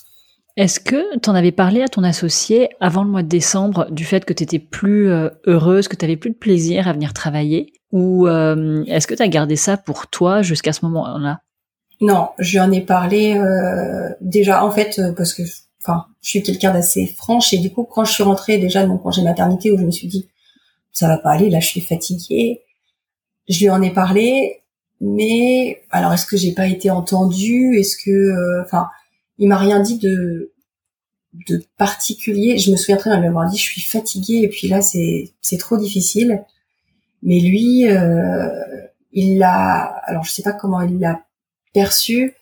[0.55, 4.05] Est-ce que tu en avais parlé à ton associé avant le mois de décembre du
[4.05, 5.07] fait que tu étais plus
[5.45, 7.73] heureuse, que tu avais plus de plaisir à venir travailler?
[7.91, 11.39] Ou euh, est-ce que tu as gardé ça pour toi jusqu'à ce moment-là?
[12.01, 15.43] Non, je en ai parlé euh, déjà en fait euh, parce que
[15.87, 18.89] enfin, je suis quelqu'un d'assez franche et du coup quand je suis rentrée déjà de
[18.89, 20.27] mon congé maternité où je me suis dit
[20.91, 22.63] ça va pas aller, là je suis fatiguée,
[23.47, 24.61] je lui en ai parlé
[24.99, 27.77] mais alors est-ce que j'ai pas été entendue?
[27.77, 28.87] Est-ce que enfin
[29.37, 30.53] il m'a rien dit de
[31.47, 32.57] de particulier.
[32.57, 34.81] Je me souviens très bien de lui avoir dit je suis fatiguée et puis là
[34.81, 36.43] c'est c'est trop difficile.
[37.23, 38.47] Mais lui, euh,
[39.11, 39.83] il l'a.
[40.05, 41.21] Alors je sais pas comment il l'a
[41.73, 42.35] perçu.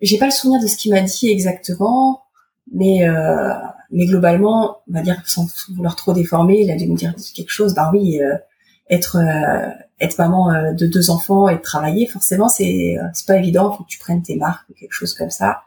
[0.00, 2.23] J'ai pas le souvenir de ce qu'il m'a dit exactement,
[2.72, 3.52] mais euh,
[3.90, 7.50] mais globalement, on va dire sans vouloir trop déformer, il a dû me dire quelque
[7.50, 7.74] chose.
[7.74, 8.36] Bah oui, euh,
[8.90, 13.72] être euh, être maman euh, de deux enfants et travailler, forcément, c'est c'est pas évident.
[13.72, 15.62] Faut que tu prennes tes marques ou quelque chose comme ça.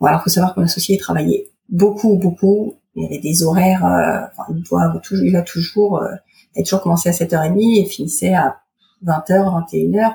[0.00, 2.74] Bon, alors faut savoir que mon associé travaillait beaucoup, beaucoup.
[2.96, 3.84] Il avait des horaires.
[3.84, 6.00] enfin, il doit toujours, il a toujours
[6.54, 8.60] elle toujours commencé à 7h30 et finissait à
[9.04, 10.14] 20h, 21h.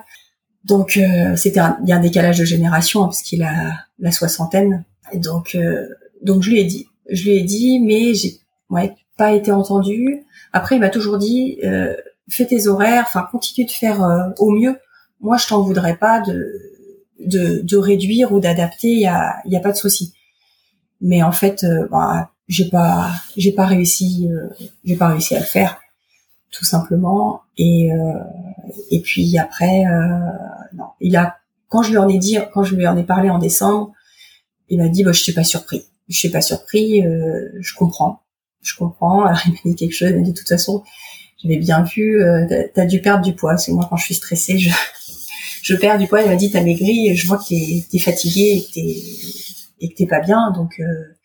[0.63, 4.11] Donc euh, c'était il y a un décalage de génération hein, parce qu'il a la
[4.11, 4.85] soixantaine.
[5.15, 5.87] Donc euh,
[6.23, 10.25] donc je lui ai dit, je lui ai dit, mais j'ai ouais pas été entendu.
[10.53, 11.95] Après il m'a toujours dit, euh,
[12.29, 14.77] fais tes horaires, enfin continue de faire euh, au mieux.
[15.21, 16.53] Moi je t'en voudrais pas de
[17.19, 18.89] de, de réduire ou d'adapter.
[18.89, 20.13] Il y a y a pas de souci.
[21.01, 24.29] Mais en fait, bah, j'ai pas j'ai pas réussi
[24.83, 25.79] j'ai pas réussi à le faire
[26.51, 27.41] tout simplement.
[27.57, 28.19] Et euh,
[28.91, 30.19] et puis après, euh,
[30.73, 33.29] non, il a quand je lui en ai dit, quand je lui en ai parlé
[33.29, 33.93] en décembre,
[34.69, 38.23] il m'a dit bah, je suis pas surpris, je suis pas surpris, euh, je comprends,
[38.61, 39.21] je comprends.
[39.25, 40.83] Alors il m'a dit quelque chose, il m'a dit de toute façon,
[41.41, 43.57] j'avais bien vu, euh, t'as dû perdre du poids.
[43.57, 44.71] C'est moi quand je suis stressée, je
[45.63, 46.21] je perds du poids.
[46.21, 49.03] Il m'a dit t'as maigri, je vois que t'es es fatigué et que t'es
[49.81, 50.51] et que t'es pas bien.
[50.51, 51.15] Donc euh,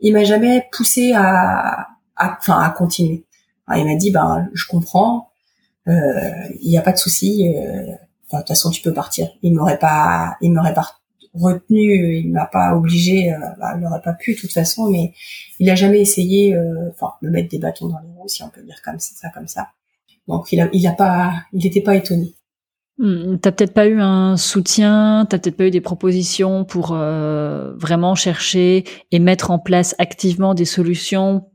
[0.00, 3.24] il m'a jamais poussé à enfin à continuer.
[3.76, 5.30] Il m'a dit, ben, je comprends,
[5.86, 7.54] il euh, n'y a pas de souci.
[7.56, 7.92] Euh,
[8.32, 9.28] de toute façon, tu peux partir.
[9.42, 11.00] Il m'aurait pas, il m'aurait pas
[11.34, 15.12] retenu, il m'a pas obligé, euh, bah, il n'aurait pas pu de toute façon, mais
[15.58, 18.50] il a jamais essayé, euh, enfin, de mettre des bâtons dans les roues, si on
[18.50, 19.68] peut dire comme ça, comme ça.
[20.28, 22.34] Donc il a, il a pas, il n'était pas étonné.
[22.98, 27.72] Hmm, t'as peut-être pas eu un soutien, t'as peut-être pas eu des propositions pour euh,
[27.76, 31.48] vraiment chercher et mettre en place activement des solutions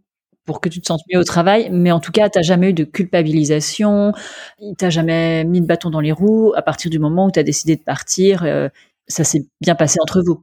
[0.48, 2.74] pour que tu te sentes mieux au travail, mais en tout cas, t'as jamais eu
[2.74, 4.14] de culpabilisation,
[4.78, 7.76] t'as jamais mis de bâton dans les roues à partir du moment où t'as décidé
[7.76, 8.70] de partir, euh,
[9.08, 10.42] ça s'est bien passé entre vous.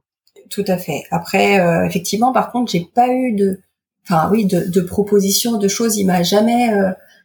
[0.49, 1.03] Tout à fait.
[1.11, 3.59] Après, euh, effectivement, par contre, j'ai pas eu de,
[4.03, 5.97] enfin oui, de, de propositions, de choses.
[5.97, 6.69] Il m'a jamais,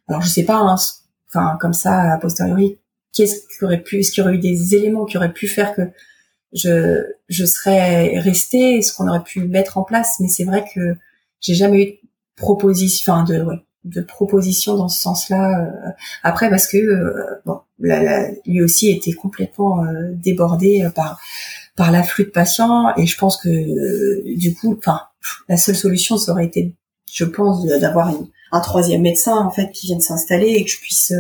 [0.09, 0.77] alors je sais pas, hein,
[1.29, 2.79] enfin comme ça a posteriori,
[3.13, 5.75] qu'est-ce qui aurait pu, est-ce qu'il y aurait eu des éléments qui auraient pu faire
[5.75, 5.83] que
[6.53, 10.97] je je serais restée, est-ce qu'on aurait pu mettre en place Mais c'est vrai que
[11.41, 11.99] j'ai jamais eu de
[12.37, 15.61] proposition, enfin de ouais, de proposition dans ce sens-là.
[15.61, 15.91] Euh,
[16.23, 21.19] après parce que euh, bon, lui aussi était complètement euh, débordé par
[21.77, 25.03] par l'afflux de patients et je pense que du coup, enfin
[25.49, 26.75] la seule solution ça aurait été,
[27.11, 28.13] je pense, d'avoir
[28.53, 31.13] un troisième médecin en fait qui vienne s'installer et que je puisse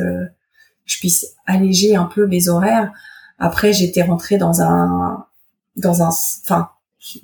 [0.84, 2.92] je puisse alléger un peu mes horaires.
[3.38, 5.24] Après, j'étais rentrée dans un,
[5.76, 6.68] dans un, enfin,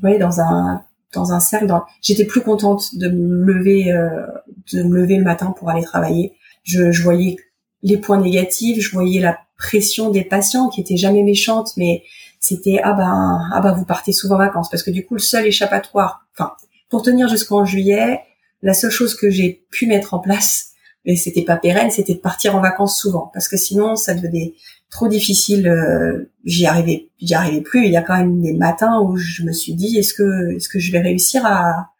[0.02, 0.85] ouais, dans un,
[1.16, 1.66] dans un cercle.
[2.00, 4.26] J'étais plus contente de me lever, euh,
[4.72, 6.34] de me lever le matin pour aller travailler.
[6.62, 7.36] Je, voyais
[7.82, 12.02] les points négatifs, je voyais la pression des patients qui étaient jamais méchantes, mais
[12.40, 15.20] c'était ah ben ah ben vous partez souvent en vacances parce que du coup le
[15.20, 16.52] seul échappatoire, enfin
[16.90, 18.20] pour tenir jusqu'en juillet,
[18.62, 20.65] la seule chose que j'ai pu mettre en place,
[21.06, 24.54] mais c'était pas pérenne, c'était de partir en vacances souvent parce que sinon ça devenait
[24.90, 25.68] trop difficile.
[25.68, 27.86] Euh, j'y arrivais, j'y arrivais plus.
[27.86, 30.68] Il y a quand même des matins où je me suis dit est-ce que est-ce
[30.68, 31.92] que je vais réussir à,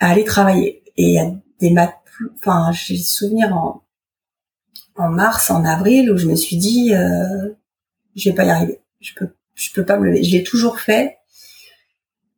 [0.00, 0.82] aller travailler?
[0.96, 1.94] Et il y a des matins,
[2.36, 3.82] enfin j'ai souvenir en
[4.96, 7.50] en mars, en avril où je me suis dit euh,
[8.16, 8.80] je vais pas y arriver.
[9.00, 10.24] Je peux je peux pas me lever.
[10.24, 11.18] Je l'ai toujours fait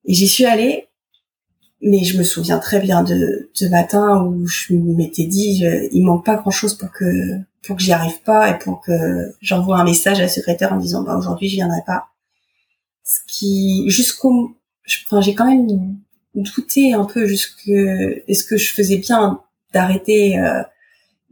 [0.04, 0.88] et j'y suis allée
[1.84, 6.24] mais je me souviens très bien de, de matin où je m'étais dit il manque
[6.24, 7.04] pas grand chose pour que
[7.62, 10.78] pour que j'y arrive pas et pour que j'envoie un message à la secrétaire en
[10.78, 12.06] disant bah aujourd'hui je viendrai pas.
[13.04, 14.56] Ce qui jusqu'au
[15.06, 15.98] enfin j'ai quand même
[16.34, 19.40] douté un peu jusque est-ce que je faisais bien
[19.74, 20.62] d'arrêter euh,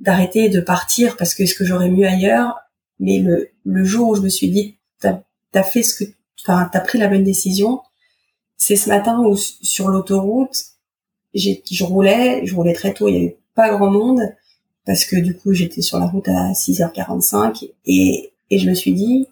[0.01, 2.59] d'arrêter de partir parce que est-ce que j'aurais mieux ailleurs?
[3.01, 5.21] Mais le le jour où je me suis dit t'as
[5.55, 6.11] as fait ce que
[6.43, 7.81] enfin t'as pris la bonne décision
[8.65, 10.57] c'est ce matin où sur l'autoroute,
[11.35, 14.21] je roulais, je roulais très tôt, il y avait pas grand monde
[14.87, 18.93] parce que du coup j'étais sur la route à 6h45 et, et je me suis
[18.93, 19.27] dit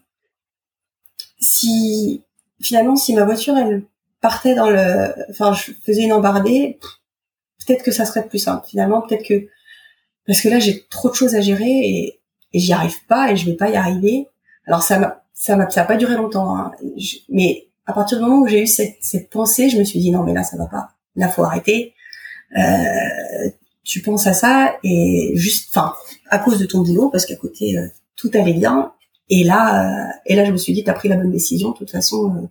[1.38, 2.24] si
[2.60, 3.84] finalement si ma voiture elle
[4.20, 6.80] partait dans le enfin je faisais une embardée
[7.64, 9.46] peut-être que ça serait plus simple finalement peut-être que
[10.26, 12.20] parce que là j'ai trop de choses à gérer et,
[12.52, 14.26] et j'y arrive pas et je vais pas y arriver
[14.66, 16.72] alors ça m'a ça m'a ça a pas duré longtemps hein.
[17.28, 20.12] mais à partir du moment où j'ai eu cette, cette, pensée, je me suis dit
[20.12, 21.92] non mais là ça va pas, là faut arrêter.
[22.56, 23.50] Euh,
[23.82, 25.94] tu penses à ça et juste, enfin,
[26.28, 28.92] à cause de ton boulot, parce qu'à côté euh, tout allait bien.
[29.28, 31.70] Et là, euh, et là je me suis dit t'as pris la bonne décision.
[31.70, 32.46] De toute façon, euh,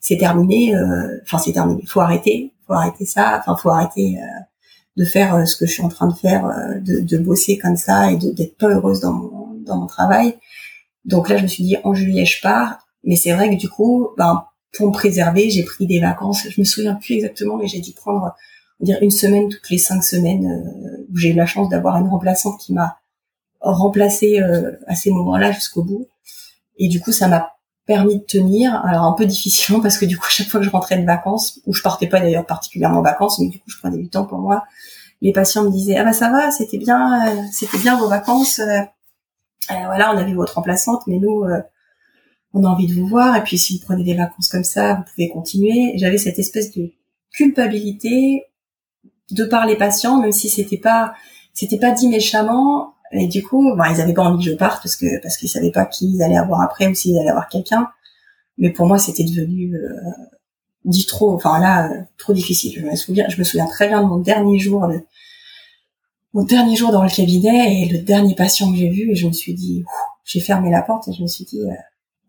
[0.00, 0.74] c'est terminé.
[1.22, 1.82] Enfin c'est terminé.
[1.86, 3.38] Faut arrêter, faut arrêter ça.
[3.38, 4.18] Enfin faut arrêter
[4.98, 6.46] de faire ce que je suis en train de faire,
[6.82, 10.36] de, de bosser comme ça et d'être pas heureuse dans mon, dans mon travail.
[11.06, 12.84] Donc là je me suis dit en juillet je pars.
[13.04, 14.44] Mais c'est vrai que du coup, ben
[14.76, 16.46] pour me préserver, j'ai pris des vacances.
[16.48, 18.34] Je me souviens plus exactement, mais j'ai dû prendre
[18.80, 22.08] dire une semaine toutes les cinq semaines euh, où j'ai eu la chance d'avoir une
[22.08, 22.98] remplaçante qui m'a
[23.60, 26.08] remplacé euh, à ces moments-là jusqu'au bout.
[26.76, 27.52] Et du coup, ça m'a
[27.86, 28.74] permis de tenir.
[28.84, 31.60] Alors un peu difficilement parce que du coup, chaque fois que je rentrais de vacances,
[31.66, 34.26] où je partais pas d'ailleurs particulièrement en vacances, mais du coup, je prenais du temps
[34.26, 34.64] pour moi.
[35.22, 38.60] Les patients me disaient ah bah ça va, c'était bien, euh, c'était bien vos vacances.
[39.68, 41.44] voilà, on avait votre remplaçante, mais nous
[42.54, 44.94] on a envie de vous voir, et puis si vous prenez des vacances comme ça,
[44.94, 45.92] vous pouvez continuer.
[45.96, 46.92] J'avais cette espèce de
[47.32, 48.44] culpabilité
[49.32, 51.14] de par les patients, même si c'était pas,
[51.52, 52.94] c'était pas dit méchamment.
[53.12, 55.48] Et du coup, bon, ils avaient pas envie que je parte parce que parce qu'ils
[55.48, 57.88] savaient pas qui ils allaient avoir après ou s'ils allaient avoir quelqu'un.
[58.56, 59.90] Mais pour moi, c'était devenu euh,
[60.84, 62.72] dit trop, enfin là, euh, trop difficile.
[62.76, 64.88] Je me souviens, je me souviens très bien de mon dernier jour,
[66.32, 69.26] mon dernier jour dans le cabinet et le dernier patient que j'ai vu, et je
[69.26, 69.84] me suis dit,
[70.24, 71.72] j'ai fermé la porte et je me suis dit, euh,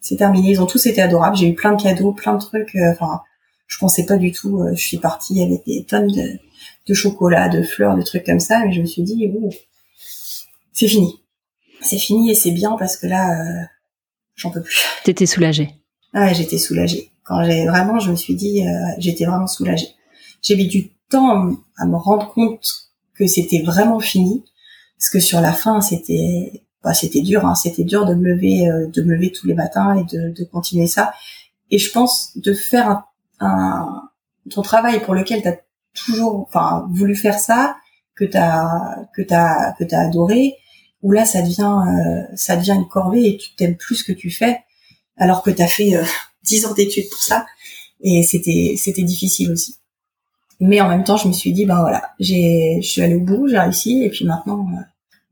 [0.05, 0.51] c'est terminé.
[0.51, 1.35] Ils ont tous été adorables.
[1.35, 2.75] J'ai eu plein de cadeaux, plein de trucs.
[2.75, 3.21] Euh, enfin,
[3.65, 4.59] je pensais pas du tout.
[4.59, 6.39] Euh, je suis partie avec des tonnes de,
[6.87, 8.63] de, chocolat, de fleurs, de trucs comme ça.
[8.63, 9.27] Mais je me suis dit,
[10.73, 11.21] c'est fini.
[11.81, 13.65] C'est fini et c'est bien parce que là, euh,
[14.35, 14.79] j'en peux plus.
[15.03, 15.71] T'étais soulagée.
[16.13, 17.09] Ah ouais, j'étais soulagée.
[17.23, 18.63] Quand j'ai vraiment, je me suis dit,
[18.99, 19.87] j'étais vraiment soulagée.
[20.43, 24.45] J'ai mis du temps à me rendre compte que c'était vraiment fini,
[24.99, 28.69] parce que sur la fin, c'était bah, c'était dur, hein, c'était dur de me lever,
[28.69, 31.15] euh, de lever tous les matins et de, continuer ça.
[31.71, 33.05] Et je pense de faire
[33.39, 35.57] ton travail pour lequel tu as
[35.95, 37.75] toujours, enfin, voulu faire ça,
[38.15, 40.53] que t'as que t'as que t'as adoré,
[41.01, 41.81] où là ça devient
[42.35, 44.59] ça devient une corvée et tu t'aimes plus ce que tu fais
[45.17, 45.93] alors que tu as fait
[46.43, 47.47] dix ans d'études pour ça
[48.01, 49.77] et c'était c'était difficile aussi.
[50.59, 53.21] Mais en même temps, je me suis dit ben voilà, j'ai je suis allée au
[53.21, 54.67] bout, j'ai réussi et puis maintenant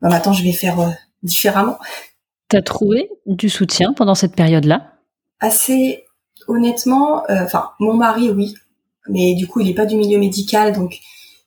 [0.01, 0.79] ben maintenant je vais faire
[1.23, 1.77] différemment.
[2.49, 4.93] T'as trouvé du soutien pendant cette période-là?
[5.39, 6.05] Assez
[6.47, 8.53] honnêtement, enfin mon mari oui,
[9.09, 10.99] mais du coup il est pas du milieu médical donc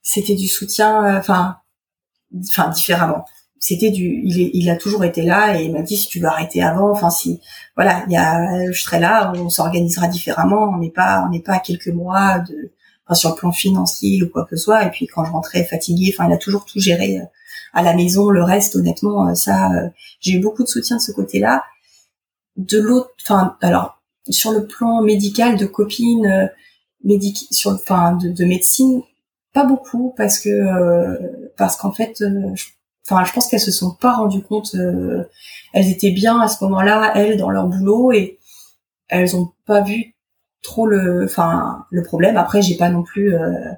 [0.03, 1.57] c'était du soutien enfin
[2.39, 3.25] enfin différemment.
[3.59, 6.27] C'était du il, il a toujours été là et il m'a dit si tu veux
[6.27, 7.41] arrêter avant enfin si
[7.77, 11.43] voilà il y a je serai là on s'organisera différemment on n'est pas on n'est
[11.43, 12.73] pas à quelques mois de
[13.07, 14.85] enfin, sur le plan financier ou quoi que ce soit.
[14.85, 17.25] Et puis quand je rentrais fatiguée enfin il a toujours tout géré euh,
[17.77, 18.31] à la maison.
[18.31, 19.89] Le reste honnêtement euh, ça euh,
[20.21, 21.63] j'ai eu beaucoup de soutien de ce côté-là.
[22.57, 26.51] De l'autre enfin alors sur le plan médical de copines
[27.05, 29.03] médic sur enfin de, de médecine
[29.53, 30.51] pas beaucoup parce que
[31.57, 32.23] parce qu'en fait
[33.09, 35.25] enfin je pense qu'elles se sont pas rendues compte euh,
[35.73, 38.39] elles étaient bien à ce moment-là elles dans leur boulot et
[39.09, 40.15] elles ont pas vu
[40.63, 42.37] trop le enfin le problème.
[42.37, 43.73] Après j'ai pas non plus euh,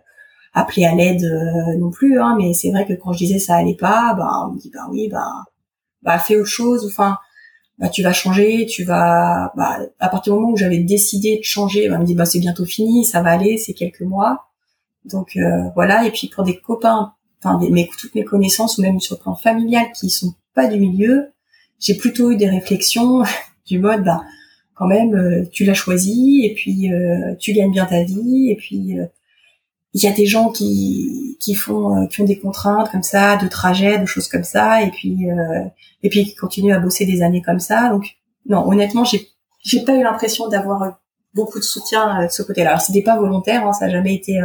[0.60, 3.56] appelé à l'aide euh, non plus hein, mais c'est vrai que quand je disais ça
[3.56, 5.44] allait pas bah on me dit bah oui bah
[6.02, 7.18] bah fais autre chose enfin
[7.78, 11.44] bah tu vas changer tu vas bah à partir du moment où j'avais décidé de
[11.44, 14.44] changer bah, on me dit bah c'est bientôt fini ça va aller c'est quelques mois.
[15.04, 15.38] Donc
[15.74, 19.22] voilà et puis pour des copains enfin mes, toutes mes connaissances ou même sur le
[19.22, 21.32] plan familial qui sont pas du milieu,
[21.78, 23.22] j'ai plutôt eu des réflexions
[23.66, 24.22] du mode bah
[24.74, 28.56] quand même euh, tu l'as choisi et puis euh, tu gagnes bien ta vie et
[28.56, 29.06] puis euh,
[29.94, 33.48] il y a des gens qui qui font qui ont des contraintes comme ça de
[33.48, 35.26] trajet de choses comme ça et puis
[36.02, 39.28] et puis qui continuent à bosser des années comme ça donc non honnêtement j'ai
[39.64, 41.00] j'ai pas eu l'impression d'avoir
[41.34, 44.40] beaucoup de soutien de ce côté-là alors c'était pas volontaire hein, ça a jamais été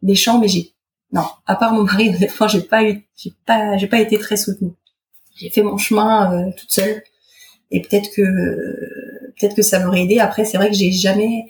[0.00, 0.72] méchant mais j'ai
[1.12, 4.36] non, à part mon mari, honnêtement, j'ai pas eu, j'ai pas, j'ai pas été très
[4.36, 4.72] soutenue.
[5.36, 7.02] J'ai fait mon chemin euh, toute seule,
[7.70, 8.22] et peut-être que,
[9.38, 10.18] peut-être que ça m'aurait aidé.
[10.18, 11.44] Après, c'est vrai que j'ai jamais,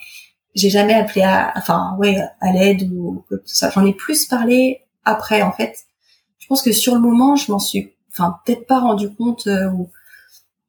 [0.54, 3.70] j'ai jamais appelé à, enfin, ouais, à l'aide ou ça.
[3.70, 5.84] J'en ai plus parlé après, en fait.
[6.38, 9.70] Je pense que sur le moment, je m'en suis, enfin, peut-être pas rendu compte euh,
[9.70, 9.88] ou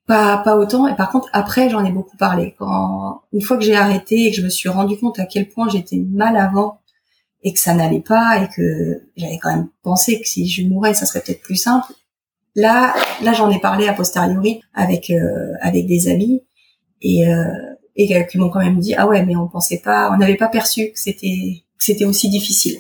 [0.06, 0.88] pas, pas autant.
[0.88, 2.56] Et par contre, après, j'en ai beaucoup parlé.
[2.58, 5.50] Quand, une fois que j'ai arrêté et que je me suis rendu compte à quel
[5.50, 6.80] point j'étais mal avant
[7.42, 10.94] et que ça n'allait pas et que j'avais quand même pensé que si je mourais,
[10.94, 11.92] ça serait peut-être plus simple.
[12.56, 16.44] Là, là, j'en ai parlé a posteriori avec euh, avec des amis
[17.02, 20.18] et euh, et qui m'ont quand même dit ah ouais, mais on pensait pas, on
[20.18, 22.78] n'avait pas perçu que c'était que c'était aussi difficile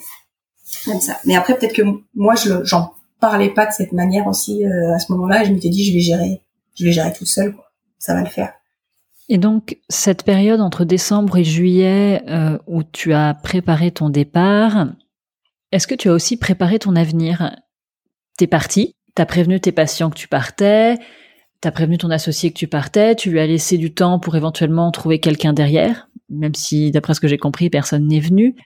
[0.86, 1.19] comme ça.
[1.26, 1.84] Mais après, peut-être que
[2.15, 5.43] moi, je j'en parlais pas de cette manière aussi euh, à ce moment-là.
[5.43, 6.41] Et je m'étais dit je vais gérer,
[6.76, 7.71] je vais gérer toute seule, quoi.
[7.99, 8.54] Ça va le faire.
[9.30, 14.88] Et donc, cette période entre décembre et juillet euh, où tu as préparé ton départ,
[15.71, 17.56] est-ce que tu as aussi préparé ton avenir?
[18.38, 20.97] T'es parti, t'as prévenu tes patients que tu partais,
[21.63, 24.91] t'as prévenu ton associé que tu partais, tu lui as laissé du temps pour éventuellement
[24.91, 28.58] trouver quelqu'un derrière, même si, d'après ce que j'ai compris, personne n'est venu.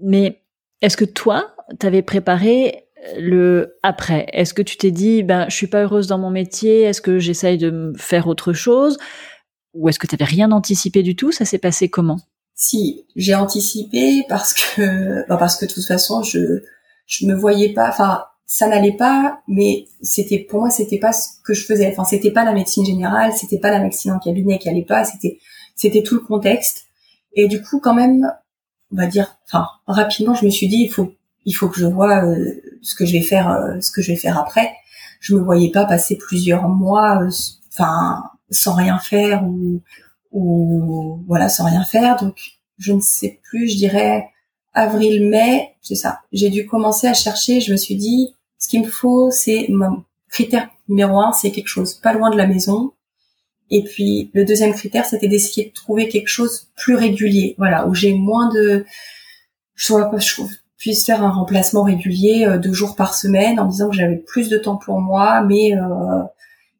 [0.00, 0.42] Mais
[0.80, 2.88] est-ce que toi, t'avais préparé
[3.20, 4.26] le après?
[4.32, 7.20] Est-ce que tu t'es dit, ben, je suis pas heureuse dans mon métier, est-ce que
[7.20, 8.98] j'essaye de faire autre chose?
[9.72, 11.30] Ou est-ce que tu n'avais rien anticipé du tout?
[11.30, 12.18] Ça s'est passé comment?
[12.56, 16.62] Si, j'ai anticipé parce que bah parce que de toute façon, je
[17.06, 21.40] je me voyais pas enfin ça n'allait pas mais c'était pour moi c'était pas ce
[21.42, 24.58] que je faisais enfin c'était pas la médecine générale, c'était pas la médecine en cabinet
[24.58, 25.38] qui allait pas, c'était
[25.74, 26.84] c'était tout le contexte
[27.32, 28.30] et du coup quand même
[28.92, 31.14] on va dire enfin rapidement je me suis dit il faut
[31.46, 34.12] il faut que je vois euh, ce que je vais faire euh, ce que je
[34.12, 34.70] vais faire après.
[35.20, 37.30] Je me voyais pas passer plusieurs mois euh,
[37.72, 39.80] enfin sans rien faire ou,
[40.30, 42.16] ou voilà sans rien faire.
[42.16, 42.36] Donc
[42.76, 44.26] je ne sais plus, je dirais
[44.74, 46.20] avril-mai, c'est ça.
[46.32, 47.62] J'ai dû commencer à chercher.
[47.62, 51.66] Je me suis dit, ce qu'il me faut, c'est mon critère numéro un, c'est quelque
[51.66, 52.92] chose pas loin de la maison.
[53.70, 57.94] Et puis le deuxième critère, c'était d'essayer de trouver quelque chose plus régulier, voilà, où
[57.94, 58.84] j'ai moins de,
[59.74, 60.42] je sois pas, je
[60.78, 64.48] puisse faire un remplacement régulier euh, deux jours par semaine, en disant que j'avais plus
[64.48, 66.22] de temps pour moi, mais euh,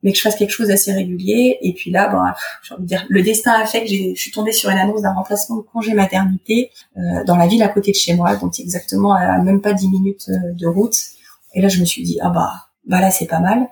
[0.03, 1.59] mais que je fasse quelque chose d'assez régulier.
[1.62, 2.18] Et puis là, bon,
[2.62, 5.03] j'ai envie de dire, le destin a fait que je suis tombée sur une annonce
[5.03, 8.59] d'un remplacement de congé maternité euh, dans la ville à côté de chez moi, donc
[8.59, 10.97] exactement à même pas 10 minutes euh, de route.
[11.55, 12.53] Et là, je me suis dit, ah bah,
[12.86, 13.68] bah là, c'est pas mal.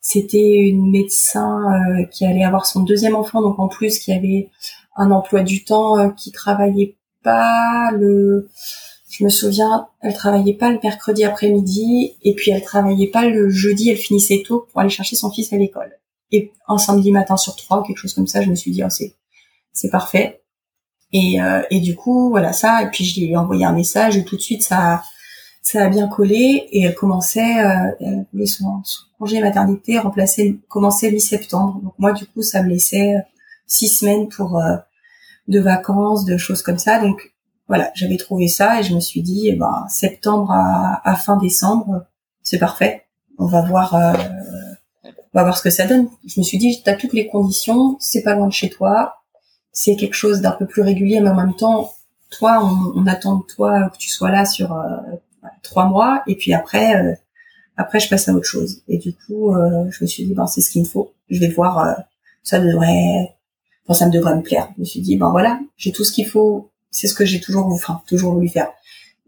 [0.00, 4.50] C'était une médecin euh, qui allait avoir son deuxième enfant, donc en plus qui avait
[4.96, 8.48] un emploi du temps, euh, qui travaillait pas le
[9.08, 13.48] je me souviens, elle travaillait pas le mercredi après-midi et puis elle travaillait pas le
[13.48, 15.90] jeudi, elle finissait tôt pour aller chercher son fils à l'école.
[16.32, 18.90] Et un samedi matin sur trois quelque chose comme ça, je me suis dit oh,
[18.90, 19.14] c'est
[19.72, 20.42] c'est parfait.
[21.12, 24.16] Et, euh, et du coup voilà ça et puis je lui ai envoyé un message
[24.16, 25.02] et tout de suite ça
[25.66, 28.82] ça a bien collé et elle commençait, euh, elle voulait son,
[29.18, 31.80] congé maternité remplacer, commencer mi-septembre.
[31.82, 33.16] Donc moi, du coup, ça me laissait
[33.66, 34.76] six semaines pour euh,
[35.48, 37.00] de vacances, de choses comme ça.
[37.00, 37.34] Donc
[37.66, 41.36] voilà, j'avais trouvé ça et je me suis dit, eh ben, septembre à, à fin
[41.36, 42.06] décembre,
[42.44, 43.02] c'est parfait.
[43.36, 44.12] On va voir, euh,
[45.04, 46.08] on va voir ce que ça donne.
[46.28, 49.16] Je me suis dit, tu as toutes les conditions, c'est pas loin de chez toi,
[49.72, 51.90] c'est quelque chose d'un peu plus régulier, mais en même temps,
[52.30, 54.84] toi, on, on attend de toi que tu sois là sur euh,
[55.66, 57.14] trois mois, et puis après, euh,
[57.76, 58.82] après, je passe à autre chose.
[58.88, 61.12] Et du coup, euh, je me suis dit, ben, c'est ce qu'il me faut.
[61.28, 61.96] Je vais voir,
[62.42, 63.36] ça devrait,
[63.84, 64.68] enfin, ça me devrait me plaire.
[64.76, 66.70] Je me suis dit, ben voilà, j'ai tout ce qu'il faut.
[66.90, 68.68] C'est ce que j'ai toujours, enfin, toujours voulu faire.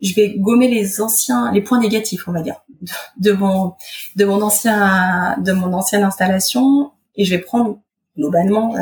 [0.01, 2.65] Je vais gommer les anciens, les points négatifs, on va dire,
[3.19, 3.75] de, mon,
[4.17, 7.81] de mon ancien, de mon ancienne installation, et je vais prendre
[8.17, 8.75] globalement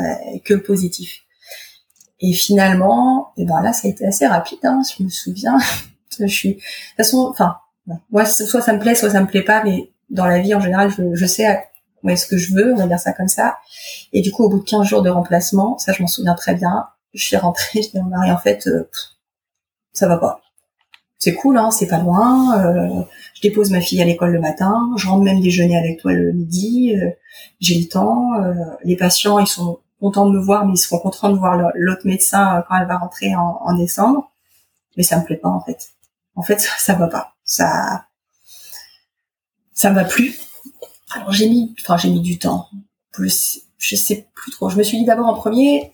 [0.45, 1.23] que positif.
[2.19, 4.59] Et finalement, et eh ben là, ça a été assez rapide.
[4.63, 5.57] Hein, je me souviens.
[6.19, 7.57] je suis, de toute façon, enfin,
[8.09, 10.59] moi, soit ça me plaît, soit ça me plaît pas, mais dans la vie en
[10.59, 11.63] général, je, je sais
[12.03, 13.57] où est-ce que je veux, on va dire ça comme ça.
[14.13, 16.55] Et du coup, au bout de 15 jours de remplacement, ça, je m'en souviens très
[16.55, 16.87] bien.
[17.13, 18.89] Je suis rentrée, je dis à mon en fait, euh,
[19.93, 20.41] ça va pas.
[21.19, 22.59] C'est cool, hein, c'est pas loin.
[22.59, 23.03] Euh,
[23.33, 26.31] je dépose ma fille à l'école le matin, je rentre même déjeuner avec toi le
[26.31, 26.95] midi.
[26.95, 27.11] Euh,
[27.59, 28.33] j'ai le temps.
[28.41, 28.53] Euh,
[28.83, 32.01] les patients, ils sont contents de me voir, mais ils seront contents de voir l'autre
[32.05, 34.31] médecin euh, quand elle va rentrer en, en, décembre.
[34.95, 35.89] Mais ça me plaît pas en fait.
[36.37, 37.35] En fait, ça, va pas.
[37.43, 38.05] Ça,
[39.73, 40.39] ça va plus.
[41.11, 42.69] Alors j'ai mis, enfin j'ai mis du temps.
[43.11, 44.69] Plus, je sais plus trop.
[44.69, 45.93] Je me suis dit d'abord en premier,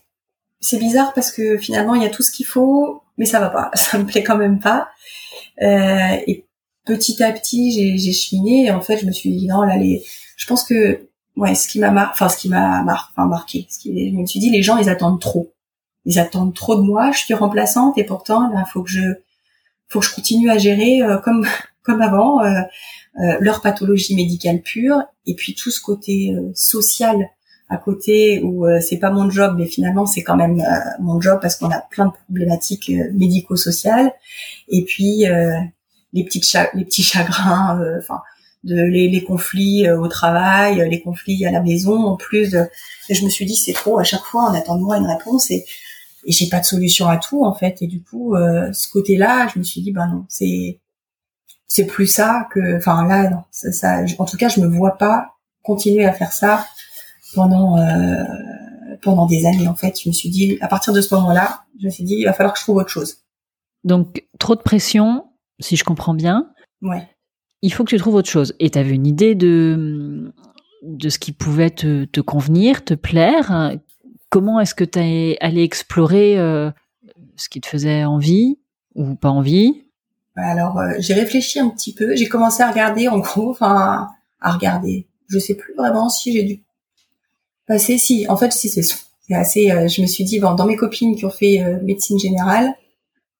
[0.60, 3.48] c'est bizarre parce que finalement il y a tout ce qu'il faut, mais ça va
[3.48, 3.70] pas.
[3.74, 4.88] Ça me plaît quand même pas.
[5.62, 6.46] Euh, et
[6.84, 10.04] petit à petit, j'ai cheminé et en fait je me suis dit non là les,
[10.36, 12.10] je pense que ouais, ce qui m'a mar...
[12.12, 13.12] enfin ce qui m'a mar...
[13.16, 14.10] enfin, marqué, ce qui...
[14.10, 15.54] je me suis dit les gens ils attendent trop.
[16.04, 19.23] Ils attendent trop de moi, je suis remplaçante et pourtant il faut que je
[19.88, 21.46] faut que je continue à gérer euh, comme
[21.84, 22.60] comme avant euh,
[23.20, 27.30] euh, leur pathologie médicale pure et puis tout ce côté euh, social
[27.70, 30.62] à côté où c'est pas mon job mais finalement c'est quand même
[31.00, 34.12] mon job parce qu'on a plein de problématiques médico-sociales
[34.68, 35.24] et puis
[36.12, 38.20] les petites les petits chagrins enfin
[38.64, 42.64] de les, les, conflits euh, au travail, les conflits à la maison, en plus de...
[43.10, 45.50] Je me suis dit, c'est trop, à chaque fois, on attend de moi une réponse
[46.26, 47.82] et j'ai pas de solution à tout, en fait.
[47.82, 50.80] Et du coup, euh, ce côté-là, je me suis dit, ben non, c'est
[51.66, 52.76] c'est plus ça que...
[52.76, 56.32] Enfin, là, non, ça, ça, en tout cas, je me vois pas continuer à faire
[56.32, 56.66] ça
[57.34, 57.78] pendant...
[57.78, 58.24] Euh,
[59.02, 60.00] pendant des années, en fait.
[60.00, 62.32] Je me suis dit, à partir de ce moment-là, je me suis dit, il va
[62.32, 63.16] falloir que je trouve autre chose.
[63.82, 65.24] Donc, trop de pression,
[65.58, 66.48] si je comprends bien.
[66.80, 67.08] Ouais
[67.64, 68.54] il faut que tu trouves autre chose.
[68.60, 70.34] Et tu avais une idée de,
[70.82, 73.72] de ce qui pouvait te, te convenir, te plaire.
[74.34, 76.72] Comment est-ce que tu es allé explorer euh,
[77.36, 78.58] ce qui te faisait envie
[78.96, 79.84] ou pas envie?
[80.34, 82.16] Alors, euh, j'ai réfléchi un petit peu.
[82.16, 84.08] J'ai commencé à regarder, en gros, enfin,
[84.40, 85.06] à regarder.
[85.28, 86.64] Je sais plus vraiment si j'ai dû
[87.68, 87.96] passer.
[87.96, 88.82] Si, en fait, si c'est
[89.32, 89.70] assez.
[89.70, 92.74] Euh, je me suis dit, bon, dans mes copines qui ont fait médecine générale,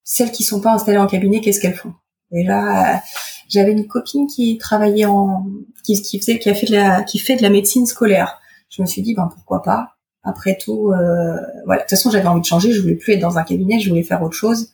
[0.04, 1.94] celles qui sont pas installées en cabinet, qu'est-ce qu'elles font?
[2.30, 3.02] Et là,
[3.48, 5.44] j'avais une copine qui travaillait en,
[5.82, 8.38] qui, qui faisait, qui a fait de la, qui fait de la médecine scolaire.
[8.70, 9.93] Je me suis dit, ben pourquoi pas?
[10.24, 11.82] Après tout, euh, voilà.
[11.82, 12.72] De toute façon, j'avais envie de changer.
[12.72, 13.78] Je voulais plus être dans un cabinet.
[13.78, 14.70] Je voulais faire autre chose.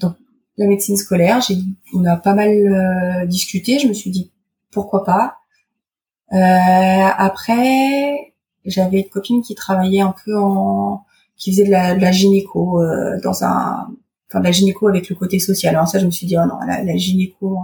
[0.00, 0.14] Donc,
[0.56, 1.56] la médecine scolaire, j'ai,
[1.92, 3.78] on a pas mal euh, discuté.
[3.78, 4.32] Je me suis dit,
[4.70, 5.36] pourquoi pas?
[6.32, 8.34] Euh, après,
[8.64, 11.04] j'avais une copine qui travaillait un peu en,
[11.36, 13.88] qui faisait de la, de la gynéco euh, dans un
[14.28, 15.74] enfin la gynéco avec le côté social.
[15.74, 17.58] Alors ça, je me suis dit oh non, la, la gynéco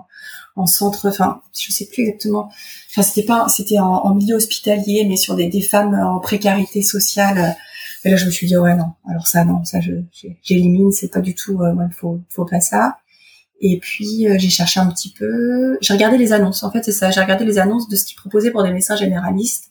[0.57, 2.51] en, centre, enfin je sais plus exactement.
[2.91, 7.57] Enfin c'était pas, c'était en, milieu hospitalier, mais sur des, des femmes en précarité sociale.
[8.05, 8.93] Et là, je me suis dit ouais non.
[9.09, 9.93] Alors ça non, ça je
[10.43, 11.61] j'élimine, c'est pas du tout.
[11.63, 12.99] Euh, faut faut pas ça.
[13.61, 16.63] Et puis euh, j'ai cherché un petit peu, j'ai regardé les annonces.
[16.63, 17.11] En fait, c'est ça.
[17.11, 19.71] J'ai regardé les annonces de ce qu'ils proposaient pour des médecins généralistes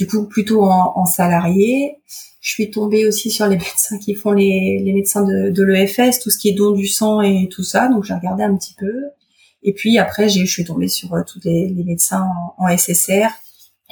[0.00, 1.98] du coup plutôt en, en, salarié.
[2.40, 6.20] Je suis tombée aussi sur les médecins qui font les, les médecins de, de l'EFS,
[6.20, 7.88] tout ce qui est don du sang et tout ça.
[7.88, 8.92] Donc j'ai regardé un petit peu.
[9.62, 12.26] Et puis après, je suis tombée sur euh, tous les, médecins
[12.58, 13.28] en, SSR.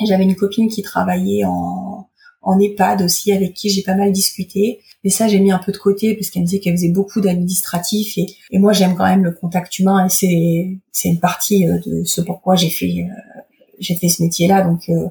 [0.01, 2.09] Et j'avais une copine qui travaillait en,
[2.43, 4.81] en EHPAD aussi, avec qui j'ai pas mal discuté.
[5.05, 7.21] Mais ça, j'ai mis un peu de côté parce qu'elle me disait qu'elle faisait beaucoup
[7.21, 11.69] d'administratifs et, et moi, j'aime quand même le contact humain et c'est c'est une partie
[11.69, 13.41] euh, de ce pourquoi j'ai fait euh,
[13.81, 15.09] j'ai fait ce métier-là, donc euh,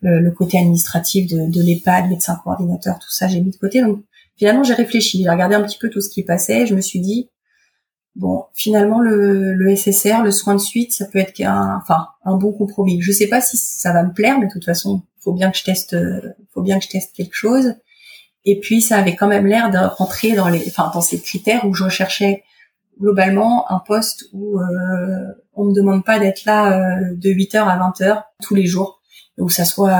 [0.00, 3.82] le, côté administratif de, de l'EHPAD, médecin coordinateur, tout ça, j'ai mis de côté.
[3.82, 4.04] Donc
[4.36, 6.66] finalement, j'ai réfléchi, j'ai regardé un petit peu tout ce qui passait.
[6.66, 7.30] Je me suis dit,
[8.16, 12.36] bon, finalement, le, le SSR, le soin de suite, ça peut être un, enfin, un
[12.36, 13.00] bon compromis.
[13.00, 15.58] Je sais pas si ça va me plaire, mais de toute façon, faut bien que
[15.58, 15.96] je teste,
[16.52, 17.74] faut bien que je teste quelque chose.
[18.44, 21.64] Et puis, ça avait quand même l'air de rentrer dans les, enfin, dans ces critères
[21.66, 22.44] où je recherchais
[23.00, 24.60] globalement un poste où
[25.54, 29.00] on me demande pas d'être là de 8h à 20h tous les jours,
[29.38, 29.98] où ça soit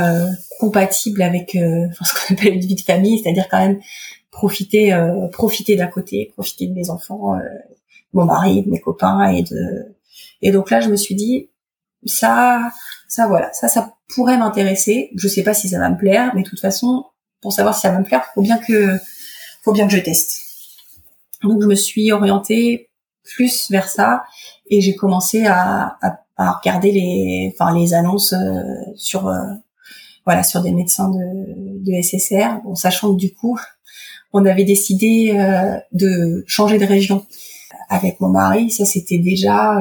[0.61, 3.81] compatible avec ce qu'on appelle une vie de famille, c'est-à-dire quand même
[4.31, 4.97] profiter
[5.33, 7.37] profiter d'à côté, profiter de mes enfants,
[8.15, 9.97] mon mari, de mes copains et de
[10.41, 11.51] et donc là je me suis dit
[12.07, 12.71] ça
[13.09, 15.11] ça voilà ça ça pourrait m'intéresser.
[15.17, 17.05] Je sais pas si ça va me plaire, mais de toute façon
[17.41, 18.99] pour savoir si ça va me plaire, faut bien que
[19.63, 20.41] faut bien que je teste.
[21.43, 22.91] Donc je me suis orientée
[23.23, 24.25] plus vers ça
[24.71, 28.63] et j'ai commencé à, à, à, regarder les enfin les annonces euh,
[28.97, 29.39] sur euh,
[30.25, 33.59] voilà sur des médecins de, de SSR, bon sachant que du coup
[34.33, 37.25] on avait décidé euh, de changer de région
[37.89, 38.71] avec mon mari.
[38.71, 39.77] Ça c'était déjà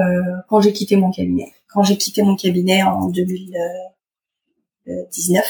[0.49, 1.51] quand j'ai quitté mon cabinet.
[1.67, 5.43] Quand j'ai quitté mon cabinet en 2019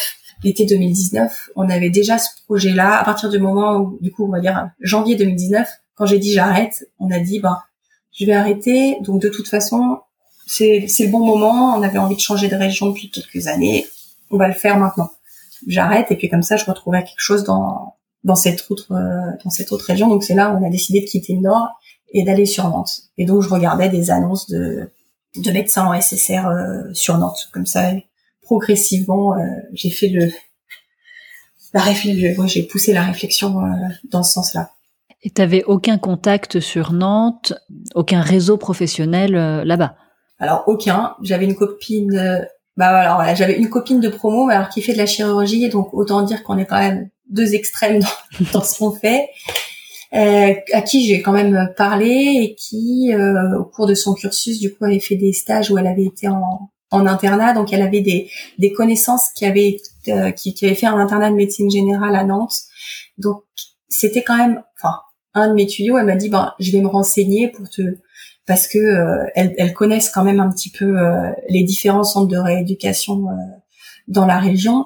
[0.43, 2.99] l'été 2019, on avait déjà ce projet-là.
[2.99, 6.31] À partir du moment où, du coup, on va dire janvier 2019, quand j'ai dit
[6.31, 7.57] j'arrête, on a dit ben
[8.11, 8.97] je vais arrêter.
[9.01, 9.99] Donc de toute façon,
[10.47, 11.75] c'est c'est le bon moment.
[11.75, 13.85] On avait envie de changer de région depuis quelques années.
[14.31, 15.09] On va le faire maintenant.
[15.67, 19.49] J'arrête et puis comme ça, je retrouvais quelque chose dans dans cette autre euh, dans
[19.49, 20.09] cette autre région.
[20.09, 21.69] Donc c'est là où on a décidé de quitter le Nord
[22.13, 23.01] et d'aller sur Nantes.
[23.17, 24.89] Et donc je regardais des annonces de
[25.37, 27.49] de médecins en SSR euh, sur Nantes.
[27.51, 27.91] Comme ça,
[28.41, 29.43] progressivement, euh,
[29.73, 30.31] j'ai fait le
[31.73, 33.69] la réflexion, j'ai poussé la réflexion euh,
[34.11, 34.69] dans ce sens-là.
[35.23, 37.53] Et t'avais aucun contact sur Nantes,
[37.95, 39.95] aucun réseau professionnel là-bas?
[40.37, 41.15] Alors aucun.
[41.23, 42.45] J'avais une copine.
[42.77, 45.93] bah alors voilà, j'avais une copine de promo, alors qui fait de la chirurgie, donc
[45.93, 49.29] autant dire qu'on est quand même deux extrêmes dans, dans ce qu'on fait.
[50.15, 54.59] Euh, à qui j'ai quand même parlé et qui, euh, au cours de son cursus,
[54.59, 57.81] du coup, avait fait des stages où elle avait été en, en internat, donc elle
[57.81, 59.77] avait des, des connaissances qui avaient
[60.09, 62.55] euh, qui, qui avait fait un internat de médecine générale à Nantes.
[63.17, 63.43] Donc
[63.89, 64.97] c'était quand même, enfin,
[65.33, 67.81] un de mes tuyaux, elle m'a dit, ben, je vais me renseigner pour te,
[68.45, 72.37] parce que euh, elles, connaissent quand même un petit peu euh, les différents centres de
[72.37, 73.25] rééducation
[74.07, 74.85] dans la région.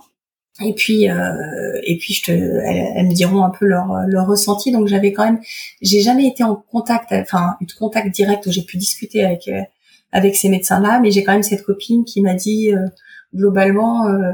[0.65, 4.71] Et puis, et puis, je te, elles, me diront un peu leur, leur ressenti.
[4.71, 5.39] Donc, j'avais quand même,
[5.81, 9.47] j'ai jamais été en contact, enfin, eu de contact direct où j'ai pu discuter avec
[10.11, 12.85] avec ces médecins-là, mais j'ai quand même cette copine qui m'a dit euh,
[13.35, 14.31] globalement, euh,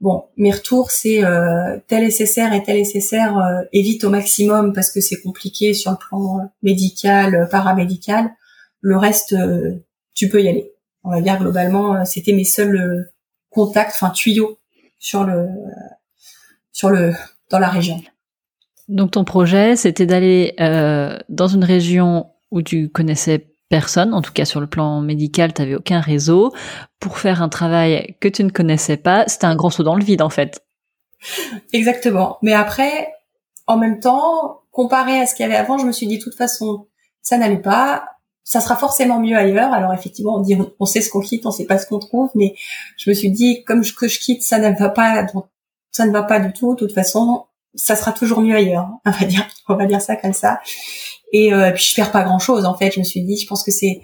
[0.00, 3.40] bon, mes retours c'est euh, tel SSR et tel SSR
[3.72, 8.30] évite au maximum parce que c'est compliqué sur le plan médical, paramédical.
[8.80, 9.34] Le reste,
[10.14, 10.72] tu peux y aller.
[11.04, 13.10] On va dire globalement, c'était mes seuls
[13.50, 14.58] contacts, enfin tuyaux
[15.04, 15.50] sur le
[16.72, 17.12] sur le
[17.50, 18.00] dans la région.
[18.88, 20.54] Donc ton projet, c'était d'aller
[21.28, 25.60] dans une région où tu connaissais personne, en tout cas sur le plan médical, tu
[25.60, 26.54] n'avais aucun réseau,
[27.00, 30.04] pour faire un travail que tu ne connaissais pas, c'était un grand saut dans le
[30.04, 30.64] vide en fait.
[31.72, 32.38] Exactement.
[32.42, 33.12] Mais après,
[33.66, 36.22] en même temps, comparé à ce qu'il y avait avant, je me suis dit de
[36.22, 36.86] toute façon,
[37.20, 38.06] ça n'allait pas,
[38.44, 39.72] ça sera forcément mieux ailleurs.
[39.72, 42.30] Alors effectivement, on dit on sait ce qu'on quitte, on sait pas ce qu'on trouve,
[42.34, 42.54] mais
[42.96, 45.26] je me suis dit comme que je quitte, ça ne va pas,
[45.90, 46.74] ça ne va pas du tout.
[46.74, 48.88] De toute façon, ça sera toujours mieux ailleurs.
[49.06, 50.60] On va dire, on va dire ça comme ça.
[51.32, 52.92] Et euh, puis je perds pas grand chose en fait.
[52.92, 54.02] Je me suis dit, je pense que c'est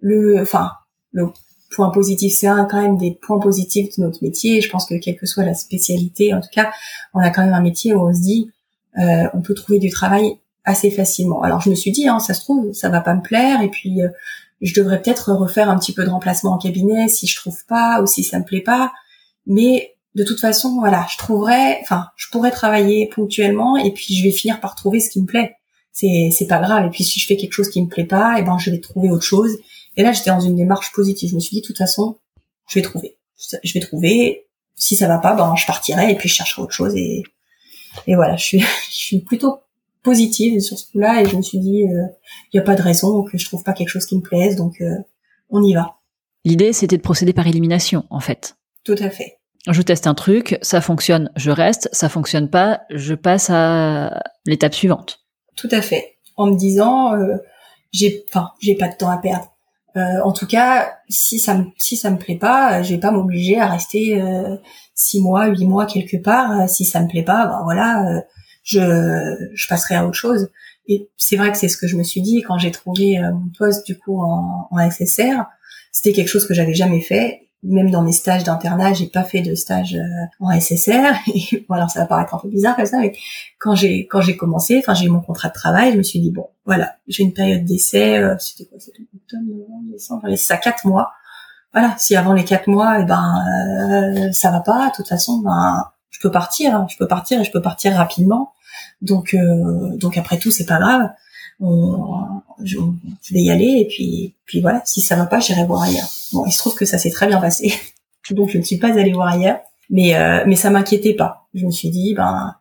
[0.00, 0.70] le, enfin
[1.12, 1.28] le
[1.74, 4.60] point positif, c'est un quand même des points positifs de notre métier.
[4.60, 6.72] Je pense que quelle que soit la spécialité, en tout cas,
[7.12, 8.50] on a quand même un métier où on se dit,
[8.98, 11.42] euh, on peut trouver du travail assez facilement.
[11.42, 13.68] Alors je me suis dit, hein, ça se trouve, ça va pas me plaire, et
[13.68, 14.08] puis euh,
[14.60, 18.00] je devrais peut-être refaire un petit peu de remplacement en cabinet si je trouve pas
[18.02, 18.92] ou si ça me plaît pas.
[19.46, 24.24] Mais de toute façon, voilà, je trouverais, enfin, je pourrais travailler ponctuellement et puis je
[24.24, 25.56] vais finir par trouver ce qui me plaît
[25.94, 26.86] c'est c'est pas grave.
[26.86, 28.70] Et puis si je fais quelque chose qui me plaît pas, et eh ben je
[28.70, 29.56] vais trouver autre chose.
[29.96, 31.30] Et là j'étais dans une démarche positive.
[31.30, 32.18] Je me suis dit de toute façon,
[32.68, 33.16] je vais trouver.
[33.62, 34.46] Je vais trouver.
[34.74, 36.94] Si ça va pas, ben je partirai et puis je chercherai autre chose.
[36.96, 37.22] Et
[38.08, 38.60] et voilà, je suis
[38.90, 39.60] je suis plutôt
[40.04, 42.06] positive sur ce coup-là et je me suis dit il euh,
[42.52, 44.80] y a pas de raison que je trouve pas quelque chose qui me plaise donc
[44.80, 44.94] euh,
[45.50, 45.96] on y va.
[46.44, 48.56] L'idée c'était de procéder par élimination en fait.
[48.84, 49.38] Tout à fait.
[49.66, 54.74] Je teste un truc, ça fonctionne, je reste, ça fonctionne pas, je passe à l'étape
[54.74, 55.20] suivante.
[55.56, 56.18] Tout à fait.
[56.36, 57.36] En me disant, euh,
[57.90, 59.56] j'ai, enfin, j'ai pas de temps à perdre.
[59.96, 63.12] Euh, en tout cas, si ça me si ça me plaît pas, je vais pas
[63.12, 64.56] m'obliger à rester euh,
[64.94, 66.68] six mois, huit mois quelque part.
[66.68, 68.22] Si ça me plaît pas, ben voilà,
[68.64, 68.80] je
[69.54, 70.50] je passerai à autre chose.
[70.88, 73.50] Et c'est vrai que c'est ce que je me suis dit quand j'ai trouvé mon
[73.56, 75.44] poste du coup en, en SSR.
[75.92, 79.40] C'était quelque chose que j'avais jamais fait même dans mes stages d'internat, j'ai pas fait
[79.40, 81.14] de stage euh, en SSR.
[81.34, 83.16] Et, bon, alors ça va paraître un peu bizarre comme ça, mais
[83.58, 86.20] quand j'ai quand j'ai commencé, enfin j'ai eu mon contrat de travail, je me suis
[86.20, 88.18] dit bon, voilà, j'ai une période d'essai.
[88.18, 90.22] Euh, c'était quoi C'était octobre, novembre, décembre.
[90.30, 91.12] C'est ça quatre mois.
[91.72, 95.38] Voilà, si avant les quatre mois, eh ben euh, ça va pas, de toute façon,
[95.38, 95.84] ben
[96.14, 98.52] je peux partir, hein, je peux partir et je peux partir rapidement.
[99.02, 99.36] Donc
[99.96, 101.10] donc après tout, c'est pas grave.
[102.62, 102.78] je,
[103.32, 106.08] vais y aller et puis puis voilà, si ça va pas, j'irai voir ailleurs.
[106.32, 107.72] Bon, il se trouve que ça s'est très bien passé,
[108.30, 109.60] donc je ne suis pas allée voir ailleurs,
[109.90, 111.46] mais euh, mais ça m'inquiétait pas.
[111.54, 112.54] Je me suis dit ben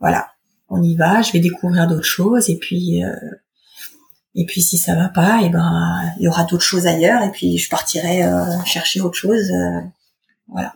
[0.00, 0.28] voilà,
[0.72, 3.14] on y va, je vais découvrir d'autres choses et puis euh,
[4.34, 7.30] et puis si ça va pas, et ben il y aura d'autres choses ailleurs et
[7.30, 9.50] puis je partirai euh, chercher autre chose.
[9.50, 9.80] Euh,
[10.48, 10.74] voilà.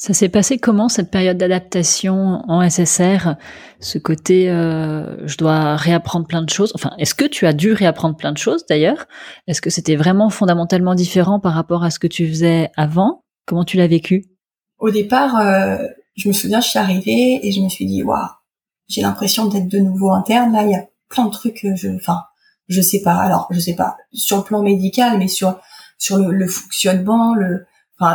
[0.00, 3.34] Ça s'est passé comment cette période d'adaptation en SSR
[3.80, 6.72] Ce côté, euh, je dois réapprendre plein de choses.
[6.74, 9.06] Enfin, est-ce que tu as dû réapprendre plein de choses d'ailleurs?
[9.46, 13.24] Est-ce que c'était vraiment fondamentalement différent par rapport à ce que tu faisais avant?
[13.44, 14.24] Comment tu l'as vécu?
[14.78, 15.76] Au départ, euh,
[16.16, 18.26] je me souviens, je suis arrivée et je me suis dit, waouh,
[18.88, 20.54] j'ai l'impression d'être de nouveau interne.
[20.54, 22.22] Là, il y a plein de trucs que je, enfin,
[22.68, 23.16] je sais pas.
[23.16, 25.60] Alors, je sais pas sur le plan médical, mais sur
[25.98, 27.66] sur le, le fonctionnement, le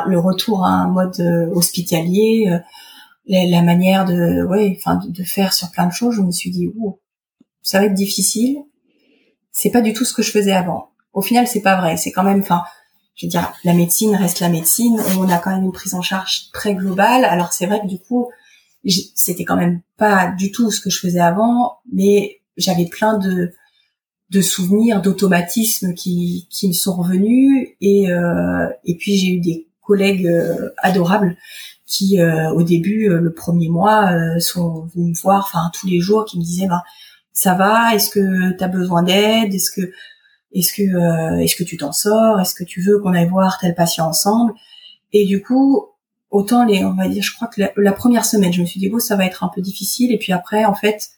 [0.07, 2.59] le retour à un mode euh, hospitalier, euh,
[3.27, 6.69] la, manière de, ouais, enfin, de, faire sur plein de choses, je me suis dit,
[6.79, 6.99] oh,
[7.61, 8.57] ça va être difficile.
[9.51, 10.89] C'est pas du tout ce que je faisais avant.
[11.13, 11.97] Au final, c'est pas vrai.
[11.97, 12.63] C'est quand même, enfin,
[13.15, 14.99] je veux dire, la médecine reste la médecine.
[15.17, 17.25] On a quand même une prise en charge très globale.
[17.25, 18.29] Alors c'est vrai que du coup,
[19.15, 23.53] c'était quand même pas du tout ce que je faisais avant, mais j'avais plein de
[24.31, 29.67] de souvenirs, d'automatismes qui, qui me sont revenus et euh, et puis j'ai eu des
[29.85, 31.37] collègues euh, adorables
[31.85, 35.99] qui euh, au début euh, le premier mois sont venus me voir enfin tous les
[35.99, 36.83] jours qui me disaient bah
[37.31, 39.53] ça va est-ce que tu as besoin d'aide?
[39.53, 39.91] Est-ce que
[40.51, 42.39] est-ce que est-ce que tu t'en sors?
[42.39, 44.53] Est-ce que tu veux qu'on aille voir tel patient ensemble?
[45.13, 45.85] Et du coup
[46.31, 48.89] autant les on va dire je crois que la, première semaine je me suis dit
[48.89, 50.11] bon ça va être un peu difficile.
[50.11, 51.09] Et puis après en fait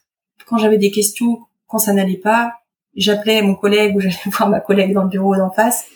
[0.46, 2.54] quand j'avais des questions quand ça n'allait pas
[2.96, 5.86] j'appelais mon collègue ou j'allais voir ma collègue dans le bureau d'en face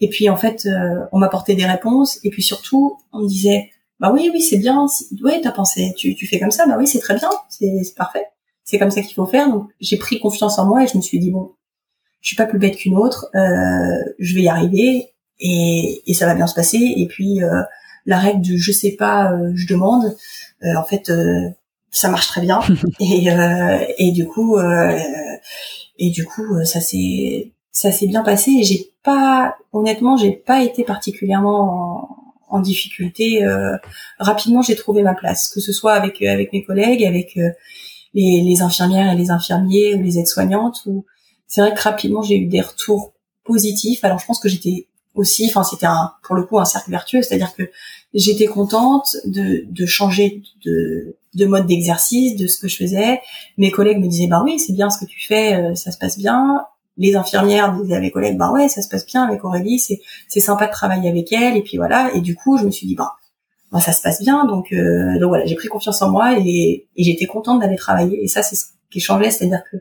[0.00, 2.18] et puis en fait, euh, on m'apportait des réponses.
[2.24, 3.70] Et puis surtout, on me disait,
[4.00, 4.86] bah oui, oui, c'est bien.
[5.22, 6.66] Oui, t'as pensé, tu, tu fais comme ça.
[6.66, 7.28] Bah oui, c'est très bien.
[7.48, 8.24] C'est parfait.
[8.64, 9.50] C'est comme ça qu'il faut faire.
[9.50, 11.52] Donc j'ai pris confiance en moi et je me suis dit bon,
[12.20, 13.28] je suis pas plus bête qu'une autre.
[13.34, 16.78] Euh, je vais y arriver et, et ça va bien se passer.
[16.96, 17.62] Et puis euh,
[18.06, 20.16] la règle du je sais pas, euh, je demande.
[20.62, 21.12] Euh, en fait,
[21.90, 22.60] ça marche très bien.
[23.00, 23.28] et,
[23.98, 24.58] et du coup,
[25.98, 30.62] et du coup, ça s'est ça s'est bien passé et j'ai pas, honnêtement, j'ai pas
[30.62, 32.08] été particulièrement
[32.48, 33.44] en, difficulté.
[33.44, 33.76] Euh,
[34.18, 37.50] rapidement, j'ai trouvé ma place, que ce soit avec euh, avec mes collègues, avec euh,
[38.12, 40.82] les, les, infirmières et les infirmiers ou les aides-soignantes.
[40.86, 41.06] Ou
[41.46, 43.12] c'est vrai que rapidement, j'ai eu des retours
[43.44, 44.02] positifs.
[44.02, 47.22] Alors, je pense que j'étais aussi, enfin, c'était un, pour le coup un cercle vertueux,
[47.22, 47.70] c'est-à-dire que
[48.14, 53.20] j'étais contente de, de changer de, de mode d'exercice, de ce que je faisais.
[53.58, 56.18] Mes collègues me disaient, bah oui, c'est bien ce que tu fais, ça se passe
[56.18, 56.64] bien
[57.00, 60.00] les infirmières disaient à mes collègues, bah ouais, ça se passe bien avec Aurélie, c'est
[60.28, 62.10] c'est sympa de travailler avec elle, et puis voilà.
[62.14, 63.14] Et du coup, je me suis dit, bah,
[63.72, 66.86] bah ça se passe bien, donc euh, donc voilà, j'ai pris confiance en moi et,
[66.96, 68.22] et j'étais contente d'aller travailler.
[68.22, 69.78] Et ça, c'est ce qui changeait, c'est-à-dire que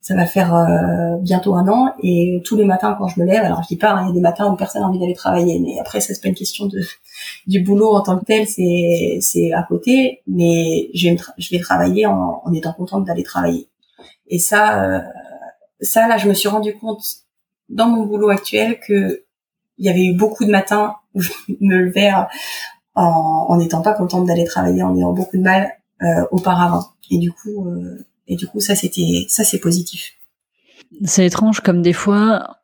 [0.00, 3.42] ça va faire euh, bientôt un an et tous les matins quand je me lève,
[3.42, 5.14] alors je dis pas, hein, il y a des matins où personne n'a envie d'aller
[5.14, 6.78] travailler, mais après ça c'est pas une question de
[7.48, 11.58] du boulot en tant que tel, c'est c'est à côté, mais je vais, je vais
[11.58, 13.68] travailler en, en étant contente d'aller travailler.
[14.26, 15.00] Et ça, euh,
[15.84, 17.04] ça, là, je me suis rendu compte
[17.68, 19.24] dans mon boulot actuel que
[19.78, 23.94] il y avait eu beaucoup de matins où je me levais euh, en n'étant pas
[23.94, 25.72] contente d'aller travailler, en ayant beaucoup de mal
[26.02, 26.84] euh, auparavant.
[27.10, 30.12] Et du coup, euh, et du coup, ça c'était, ça c'est positif.
[31.04, 32.58] C'est étrange comme des fois,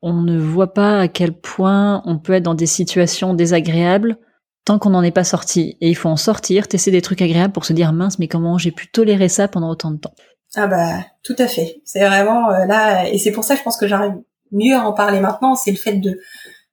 [0.00, 4.18] on ne voit pas à quel point on peut être dans des situations désagréables
[4.64, 5.76] tant qu'on n'en est pas sorti.
[5.80, 8.58] Et il faut en sortir, tester des trucs agréables pour se dire mince, mais comment
[8.58, 10.14] j'ai pu tolérer ça pendant autant de temps.
[10.60, 11.80] Ah bah tout à fait.
[11.84, 14.14] C'est vraiment euh, là et c'est pour ça que je pense que j'arrive
[14.50, 16.18] mieux à en parler maintenant, c'est le fait de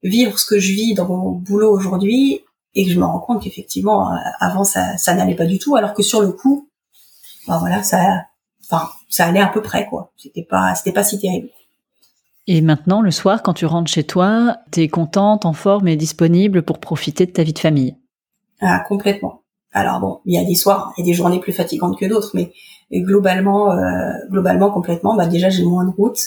[0.01, 2.41] vivre ce que je vis dans mon boulot aujourd'hui
[2.73, 5.75] et que je me rends compte qu'effectivement euh, avant ça ça n'allait pas du tout
[5.75, 6.67] alors que sur le coup
[7.47, 8.25] bah voilà, ça
[8.63, 10.11] enfin ça allait à peu près quoi.
[10.17, 11.49] C'était pas c'était pas si terrible.
[12.47, 16.61] Et maintenant, le soir, quand tu rentres chez toi, t'es contente, en forme et disponible
[16.61, 17.97] pour profiter de ta vie de famille?
[18.61, 19.41] Ah, complètement.
[19.71, 22.53] Alors bon, il y a des soirs et des journées plus fatigantes que d'autres, mais
[22.91, 26.19] globalement, euh, globalement complètement, bah déjà j'ai moins de route.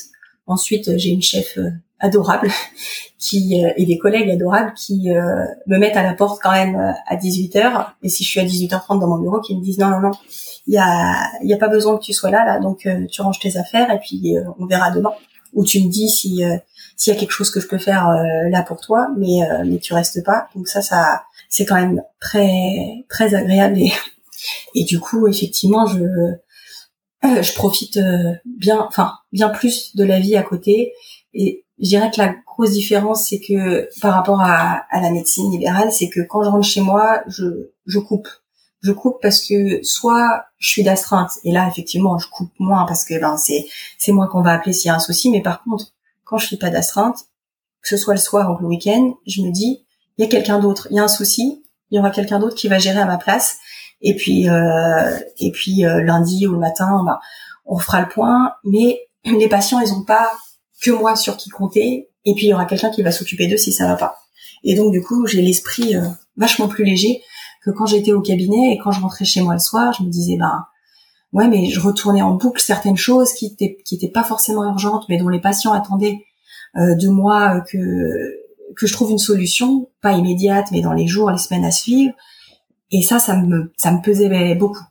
[0.46, 2.48] Ensuite, j'ai une chef euh, adorable
[3.18, 5.10] qui euh, et des collègues adorables qui
[5.66, 7.86] me mettent à la porte quand même à 18h.
[8.02, 10.10] Et si je suis à 18h30 dans mon bureau, qui me disent non non non,
[10.66, 13.22] il y a il y a pas besoin que tu sois là là, donc tu
[13.22, 15.12] ranges tes affaires et puis on verra demain.
[15.54, 16.42] Ou tu me dis si
[16.96, 18.08] s'il y a quelque chose que je peux faire
[18.50, 20.48] là pour toi, mais mais tu restes pas.
[20.54, 23.92] Donc ça ça c'est quand même très très agréable et
[24.74, 25.98] et du coup effectivement je
[27.24, 30.92] euh, je profite euh, bien enfin bien plus de la vie à côté.
[31.34, 35.50] Et je dirais que la grosse différence c'est que par rapport à, à la médecine
[35.50, 38.28] libérale c'est que quand je rentre chez moi je je coupe.
[38.80, 43.04] Je coupe parce que soit je suis d'astreinte et là effectivement je coupe moins parce
[43.04, 43.66] que ben c'est
[43.98, 45.86] c'est moi qu'on va appeler s'il y a un souci mais par contre
[46.24, 47.26] quand je suis pas d'astreinte
[47.82, 49.84] que ce soit le soir ou le week-end je me dis
[50.16, 50.88] il y a quelqu'un d'autre.
[50.90, 53.18] Il y a un souci il y aura quelqu'un d'autre qui va gérer à ma
[53.18, 53.58] place
[54.00, 57.18] et puis euh, et puis euh, lundi ou le matin ben,
[57.66, 58.52] on fera le point.
[58.64, 60.30] Mais les patients ils ont pas
[60.80, 62.08] que moi sur qui compter.
[62.24, 64.18] Et puis il y aura quelqu'un qui va s'occuper d'eux si ça va pas.
[64.64, 66.02] Et donc du coup j'ai l'esprit euh,
[66.36, 67.22] vachement plus léger
[67.64, 68.74] que quand j'étais au cabinet.
[68.74, 70.64] Et quand je rentrais chez moi le soir, je me disais ben
[71.32, 75.04] ouais mais je retournais en boucle certaines choses qui étaient qui étaient pas forcément urgentes
[75.08, 76.24] mais dont les patients attendaient
[76.74, 77.76] de moi que
[78.76, 82.14] que je trouve une solution, pas immédiate mais dans les jours, les semaines à suivre.
[82.90, 84.84] Et ça ça me ça me pesait beaucoup.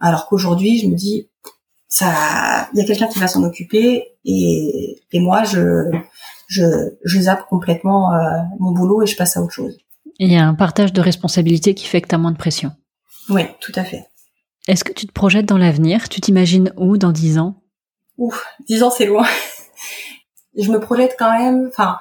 [0.00, 1.28] Alors qu'aujourd'hui, je me dis
[1.88, 5.90] ça il y a quelqu'un qui va s'en occuper et et moi je
[6.48, 6.64] je
[7.04, 8.18] je zappe complètement euh,
[8.58, 9.78] mon boulot et je passe à autre chose.
[10.18, 12.72] Il y a un partage de responsabilités qui fait que tu as moins de pression.
[13.30, 14.06] Oui, tout à fait.
[14.68, 16.08] Est-ce que tu te projettes dans l'avenir?
[16.08, 17.62] Tu t'imagines où dans dix ans?
[18.18, 19.26] Ouf, dix ans c'est loin.
[20.56, 21.98] je me projette quand même, enfin,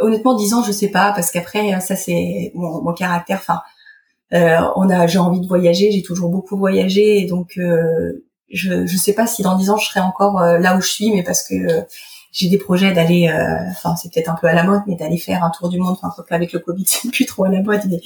[0.00, 3.38] honnêtement, dix ans, je sais pas, parce qu'après, ça c'est mon, caractère.
[3.38, 3.58] Enfin, euh,
[4.32, 9.12] on a, j'ai envie de voyager, j'ai toujours beaucoup voyagé, donc euh, je, je sais
[9.12, 11.42] pas si dans dix ans je serai encore euh, là où je suis, mais parce
[11.42, 11.54] que
[12.32, 15.18] j'ai des projets d'aller, euh, enfin c'est peut-être un peu à la mode, mais d'aller
[15.18, 15.96] faire un tour du monde.
[16.00, 18.00] Enfin, avec le Covid, c'est plus trop à la mode, mais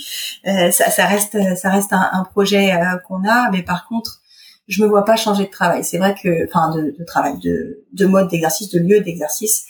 [0.51, 3.51] euh, ça, ça, reste, ça reste un, projet euh, qu'on a.
[3.51, 4.21] Mais par contre,
[4.67, 5.85] je me vois pas changer de travail.
[5.85, 9.67] C'est vrai que, enfin, de, de, travail, de, de mode d'exercice, de lieu d'exercice.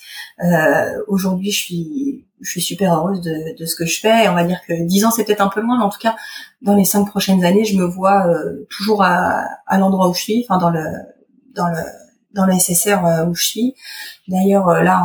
[1.09, 4.29] Aujourd'hui, je suis, je suis super heureuse de, de ce que je fais.
[4.29, 6.15] on va dire que dix ans, c'est peut-être un peu loin, mais en tout cas,
[6.63, 8.27] dans les cinq prochaines années, je me vois
[8.71, 10.85] toujours à, à l'endroit où je suis, enfin dans le,
[11.55, 11.79] dans le
[12.35, 13.75] dans le SSR euh, où je suis.
[14.29, 15.03] D'ailleurs, euh, là,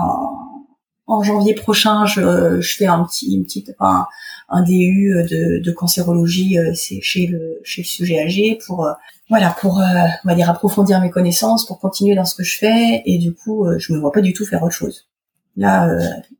[1.07, 4.05] en, janvier prochain, je, je fais un petit, une petite, un,
[4.49, 8.87] un DU de, de cancérologie euh, chez le chez le sujet âgé pour
[9.29, 13.01] voilà pour on va dire approfondir mes connaissances pour continuer dans ce que je fais
[13.05, 15.08] et du coup je me vois pas du tout faire autre chose
[15.59, 15.87] là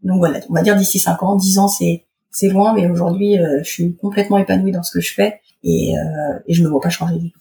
[0.03, 3.38] donc voilà on va dire d'ici 5 ans 10 ans c'est c'est loin mais aujourd'hui
[3.63, 5.93] je suis complètement épanouie dans ce que je fais et,
[6.47, 7.39] et je me vois pas changer du tout.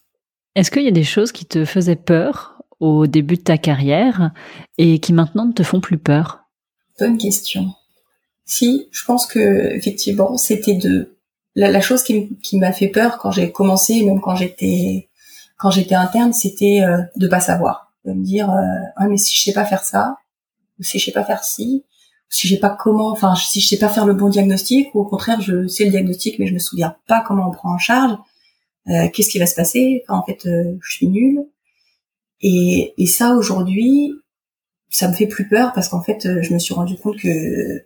[0.55, 4.33] Est-ce qu'il y a des choses qui te faisaient peur au début de ta carrière
[4.77, 6.41] et qui maintenant ne te font plus peur?
[6.99, 7.73] Bonne question.
[8.45, 11.17] Si, je pense que effectivement, c'était de
[11.55, 15.09] la, chose qui, m'a fait peur quand j'ai commencé, même quand j'étais
[15.59, 18.63] quand j'étais interne, c'était euh, de pas savoir, de me dire euh,
[18.97, 20.17] ah mais si je sais pas faire ça,
[20.79, 23.69] ou si je sais pas faire ci, ou si j'ai pas comment, enfin si je
[23.69, 26.55] sais pas faire le bon diagnostic, ou au contraire je sais le diagnostic mais je
[26.55, 28.17] me souviens pas comment on prend en charge,
[28.89, 30.05] euh, qu'est-ce qui va se passer?
[30.09, 31.45] En fait, je suis nulle.
[32.41, 34.13] Et, et ça aujourd'hui,
[34.91, 37.85] ça me fait plus peur parce qu'en fait, euh, je me suis rendu compte que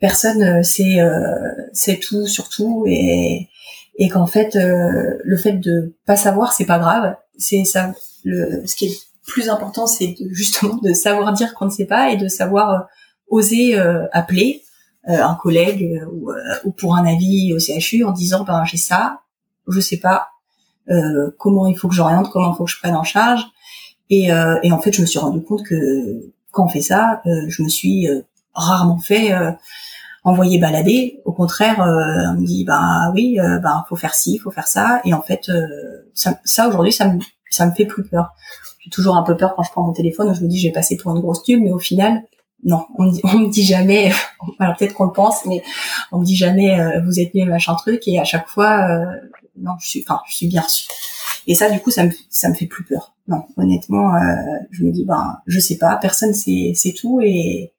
[0.00, 1.34] personne euh, sait euh,
[1.72, 3.48] sait tout sur tout et
[3.98, 7.92] et qu'en fait le fait de pas savoir c'est pas grave c'est ça
[8.24, 8.98] le ce qui
[9.30, 12.86] plus important c'est justement de savoir dire qu'on ne sait pas et de savoir
[13.28, 13.78] oser
[14.12, 14.62] appeler
[15.06, 16.30] un collègue ou,
[16.64, 19.20] ou, pour un avis au CHU en disant ben j'ai ça
[19.68, 20.28] je sais pas
[21.38, 23.46] comment il faut que j'oriente comment il faut que je prenne en charge
[24.10, 27.22] et, euh, et, en fait, je me suis rendu compte que quand on fait ça,
[27.26, 28.20] euh, je me suis euh,
[28.52, 29.32] rarement fait
[30.24, 31.22] envoyer balader.
[31.24, 35.00] Au contraire, on me dit bah oui, bah faut faire ci, faut faire ça.
[35.04, 35.50] Et en fait,
[36.12, 38.34] ça, ça aujourd'hui, ça me ça me fait plus peur.
[38.90, 40.34] Toujours un peu peur quand je prends mon téléphone.
[40.34, 42.22] Je me dis j'ai passé pour une grosse tube, mais au final,
[42.64, 44.12] non, on me dit, on me dit jamais.
[44.58, 45.62] Alors peut-être qu'on le pense, mais
[46.12, 48.06] on me dit jamais vous êtes mieux machin truc.
[48.06, 48.86] Et à chaque fois,
[49.56, 50.88] non, je suis, enfin, je suis bien reçue.
[51.46, 53.14] Et ça, du coup, ça me, ça me fait plus peur.
[53.28, 54.20] Non, honnêtement, euh,
[54.70, 57.72] je me dis, ben, je sais pas, personne sait, c'est tout, et,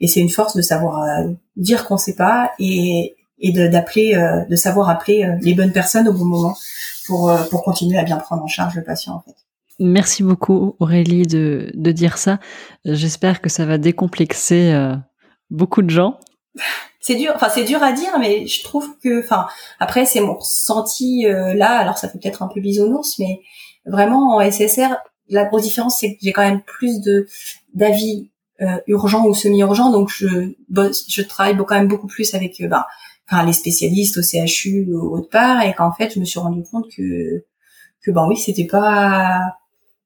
[0.00, 4.14] et c'est une force de savoir euh, dire qu'on sait pas et, et de, d'appeler,
[4.14, 6.56] euh, de savoir appeler euh, les bonnes personnes au bon moment
[7.06, 9.36] pour, pour continuer à bien prendre en charge le patient, en fait.
[9.78, 12.38] Merci beaucoup Aurélie de, de dire ça.
[12.84, 14.74] J'espère que ça va décomplexer
[15.50, 16.18] beaucoup de gens
[17.02, 19.46] c'est dur enfin c'est dur à dire mais je trouve que enfin
[19.80, 23.40] après c'est mon ressenti euh, là alors ça fait peut-être un peu bisounours mais
[23.84, 24.96] vraiment en SSR
[25.28, 27.26] la grosse différence c'est que j'ai quand même plus de
[27.74, 30.52] d'avis euh, urgents ou semi-urgents donc je
[31.08, 32.84] je travaille quand même beaucoup plus avec euh, ben,
[33.28, 36.62] enfin les spécialistes au CHU ou autre part et qu'en fait je me suis rendu
[36.62, 37.44] compte que
[38.00, 39.40] que ben oui c'était pas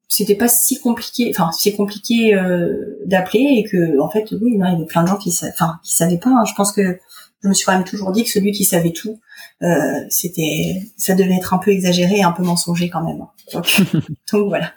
[0.09, 4.59] c'était pas si compliqué enfin si compliqué euh, d'appeler et que en fait oui il
[4.59, 6.45] y avait plein de gens qui enfin qui savaient pas hein.
[6.45, 6.99] je pense que
[7.43, 9.19] je me suis quand même toujours dit que celui qui savait tout
[9.63, 13.63] euh, c'était ça devait être un peu exagéré et un peu mensonger quand même hein.
[14.33, 14.73] donc, voilà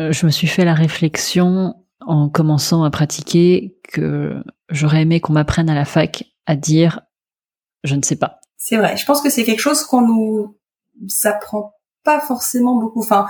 [0.00, 5.34] euh, je me suis fait la réflexion en commençant à pratiquer que j'aurais aimé qu'on
[5.34, 7.00] m'apprenne à la fac à dire
[7.82, 10.56] je ne sais pas c'est vrai je pense que c'est quelque chose qu'on nous
[11.08, 13.00] ça prend pas forcément beaucoup.
[13.00, 13.26] Enfin,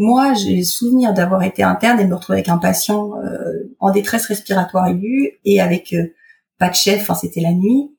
[0.00, 3.90] moi, j'ai souvenir d'avoir été interne et de me retrouver avec un patient euh, en
[3.90, 6.14] détresse respiratoire aiguë et avec euh,
[6.56, 7.00] pas de chef.
[7.00, 7.90] Enfin, c'était la nuit.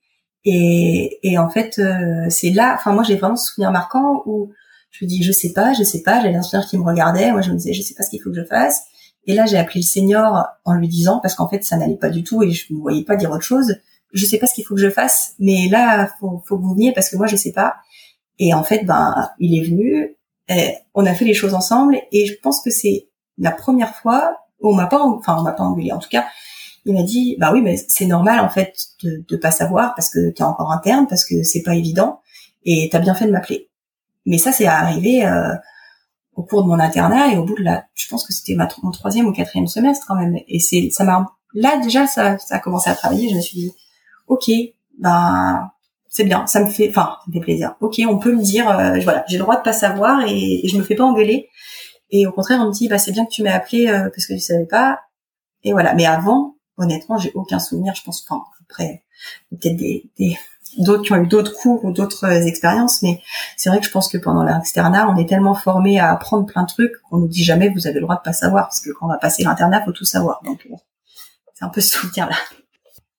[0.45, 2.73] Et, et en fait, euh, c'est là.
[2.73, 4.49] Enfin, moi, j'ai vraiment ce souvenir marquant où
[4.91, 6.21] je me dis, je sais pas, je sais pas.
[6.21, 7.33] J'avais l'infirmière qui me regardait.
[7.33, 8.81] Moi, je me disais, je sais pas ce qu'il faut que je fasse.
[9.25, 12.09] Et là, j'ai appelé le senior en lui disant, parce qu'en fait, ça n'allait pas
[12.09, 13.75] du tout et je ne voyais pas dire autre chose.
[14.13, 16.75] Je sais pas ce qu'il faut que je fasse, mais là, faut, faut que vous
[16.75, 17.75] veniez parce que moi, je sais pas.
[18.37, 20.15] Et en fait, ben, il est venu.
[20.93, 24.71] On a fait les choses ensemble et je pense que c'est la première fois où
[24.71, 25.91] on m'a pas, enfin, on m'a pas engueulé.
[25.91, 26.25] En tout cas,
[26.85, 28.73] il m'a dit, bah oui, mais c'est normal en fait
[29.03, 32.21] de, de pas savoir parce que t'es encore interne, parce que c'est pas évident
[32.65, 33.69] et t'as bien fait de m'appeler.
[34.25, 35.53] Mais ça, c'est arrivé euh,
[36.35, 38.91] au cours de mon internat et au bout de la, je pense que c'était mon
[38.91, 40.37] troisième ou quatrième semestre quand même.
[40.47, 43.29] Et c'est, ça m'a, là déjà, ça, ça a commencé à travailler.
[43.29, 43.71] Je me suis dit,
[44.27, 44.49] ok,
[44.99, 45.69] ben
[46.09, 47.75] c'est bien, ça me fait, enfin, ça me fait plaisir.
[47.81, 50.77] Ok, on peut me dire, euh, voilà, j'ai le droit de pas savoir et, je
[50.77, 51.49] me fais pas engueuler.
[52.09, 54.25] Et au contraire, on me dit, bah c'est bien que tu m'aies appelé euh, parce
[54.25, 54.99] que tu savais pas.
[55.63, 55.93] Et voilà.
[55.93, 57.93] Mais avant, honnêtement, j'ai aucun souvenir.
[57.93, 59.03] Je pense, enfin, après,
[59.51, 60.09] peut-être des,
[60.79, 63.21] d'autres qui ont eu d'autres cours ou d'autres euh, expériences, mais
[63.55, 66.63] c'est vrai que je pense que pendant l'externat, on est tellement formé à apprendre plein
[66.63, 68.89] de trucs qu'on nous dit jamais vous avez le droit de pas savoir parce que
[68.91, 70.41] quand on va passer l'internat, faut tout savoir.
[70.43, 70.75] Donc euh,
[71.53, 72.35] c'est un peu ce souvenir là.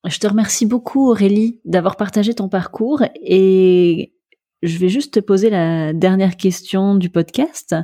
[0.07, 4.15] Je te remercie beaucoup Aurélie d'avoir partagé ton parcours et
[4.63, 7.75] je vais juste te poser la dernière question du podcast.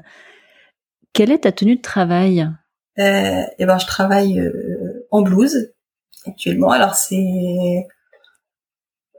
[1.14, 2.50] Quelle est ta tenue de travail?
[3.00, 5.74] Euh, Eh ben, je travaille euh, en blouse
[6.26, 6.72] actuellement.
[6.72, 7.86] Alors c'est,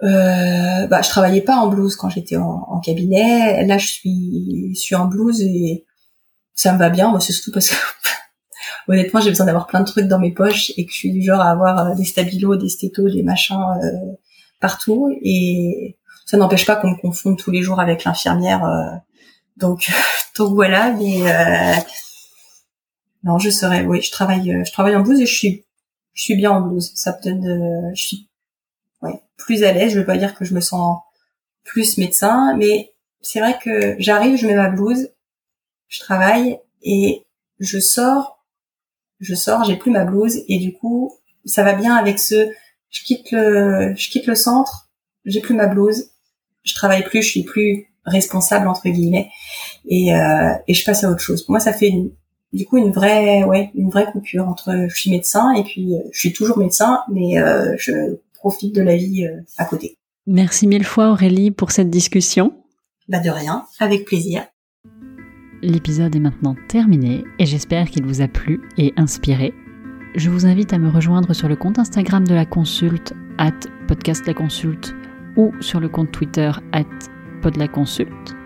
[0.03, 3.65] euh, bah, je travaillais pas en blouse quand j'étais en, cabinet.
[3.65, 5.87] Là, je suis, je suis en blouse et
[6.55, 7.19] ça me va bien.
[7.21, 7.77] C'est surtout parce que
[8.89, 11.23] honnêtement, j'ai besoin d'avoir plein de trucs dans mes poches et que je suis du
[11.23, 14.13] genre à avoir euh, des stabilos, des stétos, des machins euh,
[14.61, 15.11] partout.
[15.23, 18.65] Et ça n'empêche pas qu'on me confonde tous les jours avec l'infirmière.
[18.65, 18.97] Euh,
[19.57, 19.91] donc,
[20.37, 20.93] donc voilà.
[20.93, 21.85] Mais
[23.25, 23.85] non, je serais.
[23.85, 24.63] Oui, je travaille.
[24.65, 25.65] Je travaille en blouse et je suis.
[26.15, 26.91] Je suis bien en blouse.
[26.95, 27.95] Ça me donne.
[27.95, 28.29] je suis.
[29.37, 29.93] Plus à l'aise.
[29.93, 30.99] Je veux pas dire que je me sens
[31.65, 35.11] plus médecin, mais c'est vrai que j'arrive, je mets ma blouse,
[35.89, 37.27] je travaille et
[37.61, 38.38] je sors
[39.21, 41.13] je sors, j'ai plus ma blouse et du coup,
[41.45, 42.51] ça va bien avec ce
[42.91, 44.89] je quitte le je quitte le centre,
[45.25, 46.11] j'ai plus ma blouse,
[46.65, 49.31] je travaille plus, je suis plus responsable entre guillemets
[49.87, 51.43] et euh, et je passe à autre chose.
[51.43, 51.93] Pour moi, ça fait
[52.53, 56.01] du coup une vraie ouais, une vraie coupure entre je suis médecin et puis euh,
[56.13, 59.97] je suis toujours médecin mais euh, je profite de la vie euh, à côté.
[60.27, 62.53] Merci mille fois Aurélie pour cette discussion.
[63.09, 64.47] Bah de rien, avec plaisir.
[65.63, 69.53] L'épisode est maintenant terminé et j'espère qu'il vous a plu et inspiré.
[70.15, 73.51] Je vous invite à me rejoindre sur le compte Instagram de la consulte, at
[73.89, 74.95] podcast la consulte,
[75.37, 76.85] ou sur le compte Twitter, at
[77.43, 78.37] podlaconsulte.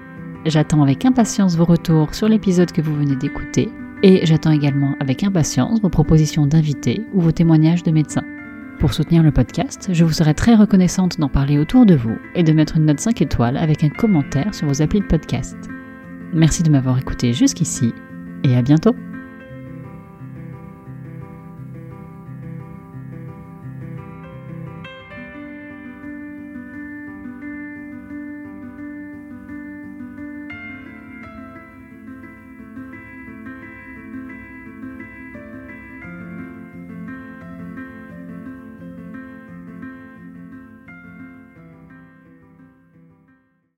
[0.47, 3.69] J'attends avec impatience vos retours sur l'épisode que vous venez d'écouter
[4.03, 8.25] et j'attends également avec impatience vos propositions d'invités ou vos témoignages de médecins.
[8.79, 12.43] Pour soutenir le podcast, je vous serai très reconnaissante d'en parler autour de vous et
[12.43, 15.57] de mettre une note 5 étoiles avec un commentaire sur vos applis de podcast.
[16.33, 17.95] Merci de m'avoir écouté jusqu'ici
[18.43, 18.97] et à bientôt